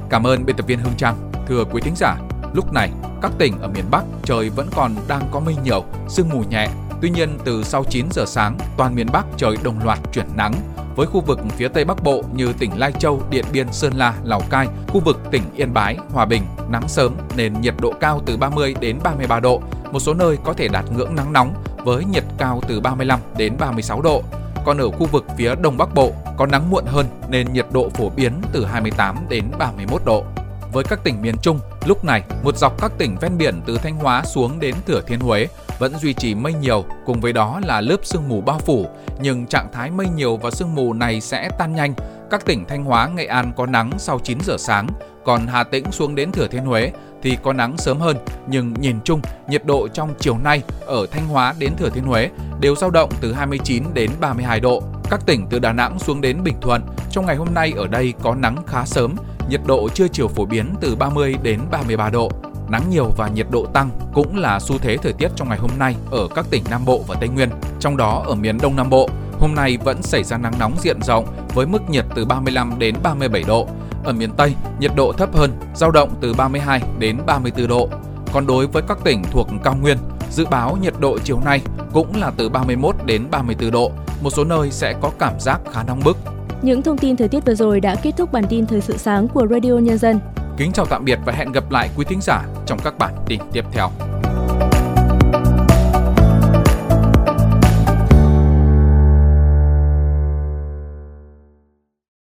Cảm 0.09 0.27
ơn 0.27 0.45
biên 0.45 0.55
tập 0.55 0.67
viên 0.67 0.79
Hương 0.79 0.95
Trang. 0.97 1.31
Thưa 1.47 1.63
quý 1.71 1.81
thính 1.81 1.95
giả, 1.95 2.15
lúc 2.53 2.73
này 2.73 2.91
các 3.21 3.31
tỉnh 3.37 3.59
ở 3.61 3.67
miền 3.67 3.85
Bắc 3.91 4.03
trời 4.23 4.49
vẫn 4.49 4.67
còn 4.75 4.95
đang 5.07 5.21
có 5.31 5.39
mây 5.39 5.55
nhiều, 5.63 5.83
sương 6.07 6.29
mù 6.29 6.43
nhẹ. 6.49 6.69
Tuy 7.01 7.09
nhiên 7.09 7.37
từ 7.45 7.63
sau 7.63 7.83
9 7.83 8.05
giờ 8.11 8.25
sáng, 8.27 8.57
toàn 8.77 8.95
miền 8.95 9.07
Bắc 9.13 9.25
trời 9.37 9.57
đồng 9.63 9.83
loạt 9.83 9.99
chuyển 10.13 10.25
nắng. 10.35 10.53
Với 10.95 11.07
khu 11.07 11.21
vực 11.21 11.39
phía 11.57 11.67
Tây 11.67 11.85
Bắc 11.85 12.03
Bộ 12.03 12.23
như 12.33 12.53
tỉnh 12.59 12.79
Lai 12.79 12.91
Châu, 12.91 13.21
Điện 13.29 13.45
Biên, 13.53 13.67
Sơn 13.71 13.93
La, 13.93 14.13
Lào 14.23 14.41
Cai, 14.49 14.67
khu 14.87 14.99
vực 14.99 15.19
tỉnh 15.31 15.43
Yên 15.55 15.73
Bái, 15.73 15.97
Hòa 16.13 16.25
Bình, 16.25 16.43
nắng 16.69 16.87
sớm 16.87 17.15
nên 17.35 17.61
nhiệt 17.61 17.73
độ 17.81 17.93
cao 17.99 18.21
từ 18.25 18.37
30 18.37 18.75
đến 18.79 18.99
33 19.03 19.39
độ. 19.39 19.61
Một 19.91 19.99
số 19.99 20.13
nơi 20.13 20.37
có 20.43 20.53
thể 20.53 20.67
đạt 20.67 20.85
ngưỡng 20.91 21.15
nắng 21.15 21.33
nóng 21.33 21.53
với 21.83 22.05
nhiệt 22.05 22.23
cao 22.37 22.61
từ 22.67 22.79
35 22.79 23.19
đến 23.37 23.53
36 23.59 24.01
độ. 24.01 24.23
Còn 24.65 24.77
ở 24.77 24.89
khu 24.89 25.05
vực 25.05 25.25
phía 25.37 25.55
Đông 25.55 25.77
Bắc 25.77 25.93
Bộ 25.93 26.11
có 26.37 26.45
nắng 26.45 26.69
muộn 26.69 26.85
hơn 26.85 27.05
nên 27.29 27.53
nhiệt 27.53 27.65
độ 27.71 27.89
phổ 27.89 28.09
biến 28.09 28.33
từ 28.51 28.65
28 28.65 29.15
đến 29.29 29.45
31 29.59 30.01
độ 30.05 30.23
với 30.71 30.83
các 30.83 30.99
tỉnh 31.03 31.21
miền 31.21 31.35
Trung, 31.41 31.59
lúc 31.85 32.05
này 32.05 32.23
một 32.43 32.57
dọc 32.57 32.81
các 32.81 32.91
tỉnh 32.97 33.17
ven 33.21 33.37
biển 33.37 33.61
từ 33.65 33.77
Thanh 33.77 33.95
Hóa 33.95 34.23
xuống 34.25 34.59
đến 34.59 34.75
Thừa 34.87 35.01
Thiên 35.07 35.19
Huế 35.19 35.47
vẫn 35.79 35.93
duy 35.95 36.13
trì 36.13 36.35
mây 36.35 36.53
nhiều, 36.53 36.85
cùng 37.05 37.21
với 37.21 37.33
đó 37.33 37.59
là 37.65 37.81
lớp 37.81 37.97
sương 38.03 38.29
mù 38.29 38.41
bao 38.41 38.59
phủ, 38.59 38.85
nhưng 39.21 39.45
trạng 39.45 39.71
thái 39.73 39.91
mây 39.91 40.07
nhiều 40.15 40.37
và 40.37 40.51
sương 40.51 40.75
mù 40.75 40.93
này 40.93 41.21
sẽ 41.21 41.49
tan 41.59 41.75
nhanh. 41.75 41.93
Các 42.31 42.45
tỉnh 42.45 42.65
Thanh 42.65 42.83
Hóa, 42.83 43.07
Nghệ 43.07 43.25
An 43.25 43.51
có 43.57 43.65
nắng 43.65 43.91
sau 43.97 44.19
9 44.19 44.37
giờ 44.41 44.57
sáng, 44.59 44.87
còn 45.25 45.47
Hà 45.47 45.63
Tĩnh 45.63 45.91
xuống 45.91 46.15
đến 46.15 46.31
Thừa 46.31 46.47
Thiên 46.47 46.65
Huế 46.65 46.91
thì 47.23 47.37
có 47.43 47.53
nắng 47.53 47.77
sớm 47.77 47.99
hơn, 47.99 48.17
nhưng 48.47 48.73
nhìn 48.73 48.99
chung, 49.03 49.21
nhiệt 49.47 49.65
độ 49.65 49.87
trong 49.87 50.13
chiều 50.19 50.37
nay 50.43 50.61
ở 50.85 51.05
Thanh 51.11 51.27
Hóa 51.27 51.53
đến 51.59 51.71
Thừa 51.77 51.89
Thiên 51.89 52.03
Huế 52.03 52.29
đều 52.59 52.75
dao 52.75 52.89
động 52.89 53.09
từ 53.21 53.33
29 53.33 53.83
đến 53.93 54.11
32 54.19 54.59
độ. 54.59 54.83
Các 55.09 55.25
tỉnh 55.25 55.47
từ 55.49 55.59
Đà 55.59 55.73
Nẵng 55.73 55.99
xuống 55.99 56.21
đến 56.21 56.43
Bình 56.43 56.55
Thuận, 56.61 56.81
trong 57.11 57.25
ngày 57.25 57.35
hôm 57.35 57.47
nay 57.53 57.73
ở 57.77 57.87
đây 57.87 58.13
có 58.21 58.35
nắng 58.35 58.55
khá 58.67 58.85
sớm, 58.85 59.15
nhiệt 59.51 59.61
độ 59.65 59.89
trưa 59.89 60.07
chiều 60.07 60.27
phổ 60.27 60.45
biến 60.45 60.75
từ 60.81 60.95
30 60.95 61.35
đến 61.43 61.59
33 61.71 62.09
độ. 62.09 62.31
Nắng 62.69 62.83
nhiều 62.89 63.11
và 63.17 63.27
nhiệt 63.27 63.47
độ 63.51 63.65
tăng 63.65 63.89
cũng 64.13 64.37
là 64.37 64.59
xu 64.59 64.77
thế 64.77 64.97
thời 64.97 65.13
tiết 65.13 65.27
trong 65.35 65.49
ngày 65.49 65.57
hôm 65.57 65.71
nay 65.77 65.95
ở 66.11 66.27
các 66.35 66.45
tỉnh 66.49 66.63
Nam 66.69 66.85
Bộ 66.85 67.03
và 67.07 67.15
Tây 67.19 67.29
Nguyên. 67.29 67.49
Trong 67.79 67.97
đó 67.97 68.23
ở 68.27 68.35
miền 68.35 68.57
Đông 68.61 68.75
Nam 68.75 68.89
Bộ, 68.89 69.09
hôm 69.39 69.55
nay 69.55 69.77
vẫn 69.83 70.01
xảy 70.01 70.23
ra 70.23 70.37
nắng 70.37 70.53
nóng 70.59 70.75
diện 70.79 71.01
rộng 71.01 71.25
với 71.53 71.65
mức 71.65 71.89
nhiệt 71.89 72.05
từ 72.15 72.25
35 72.25 72.79
đến 72.79 72.95
37 73.03 73.43
độ. 73.47 73.67
Ở 74.03 74.13
miền 74.13 74.31
Tây, 74.37 74.55
nhiệt 74.79 74.91
độ 74.95 75.11
thấp 75.11 75.35
hơn, 75.35 75.51
dao 75.75 75.91
động 75.91 76.09
từ 76.21 76.33
32 76.33 76.81
đến 76.99 77.17
34 77.25 77.67
độ. 77.67 77.89
Còn 78.33 78.47
đối 78.47 78.67
với 78.67 78.83
các 78.87 78.97
tỉnh 79.03 79.23
thuộc 79.31 79.47
cao 79.63 79.75
nguyên, 79.81 79.97
dự 80.29 80.45
báo 80.45 80.77
nhiệt 80.81 80.93
độ 80.99 81.19
chiều 81.23 81.39
nay 81.45 81.61
cũng 81.93 82.15
là 82.15 82.31
từ 82.37 82.49
31 82.49 82.95
đến 83.05 83.27
34 83.31 83.71
độ, 83.71 83.91
một 84.21 84.29
số 84.29 84.43
nơi 84.43 84.71
sẽ 84.71 84.93
có 85.01 85.11
cảm 85.19 85.39
giác 85.39 85.59
khá 85.73 85.83
nóng 85.83 86.01
bức. 86.03 86.30
Những 86.61 86.81
thông 86.81 86.97
tin 86.97 87.15
thời 87.15 87.27
tiết 87.27 87.45
vừa 87.45 87.55
rồi 87.55 87.79
đã 87.79 87.95
kết 87.95 88.11
thúc 88.17 88.31
bản 88.31 88.43
tin 88.49 88.65
thời 88.65 88.81
sự 88.81 88.97
sáng 88.97 89.27
của 89.27 89.47
Radio 89.49 89.73
Nhân 89.73 89.97
dân. 89.97 90.19
Kính 90.57 90.71
chào 90.71 90.85
tạm 90.85 91.05
biệt 91.05 91.19
và 91.25 91.33
hẹn 91.33 91.51
gặp 91.51 91.71
lại 91.71 91.89
quý 91.97 92.05
thính 92.09 92.19
giả 92.21 92.43
trong 92.65 92.79
các 92.83 92.97
bản 92.97 93.13
tin 93.27 93.39
tiếp 93.53 93.65
theo. 93.71 93.89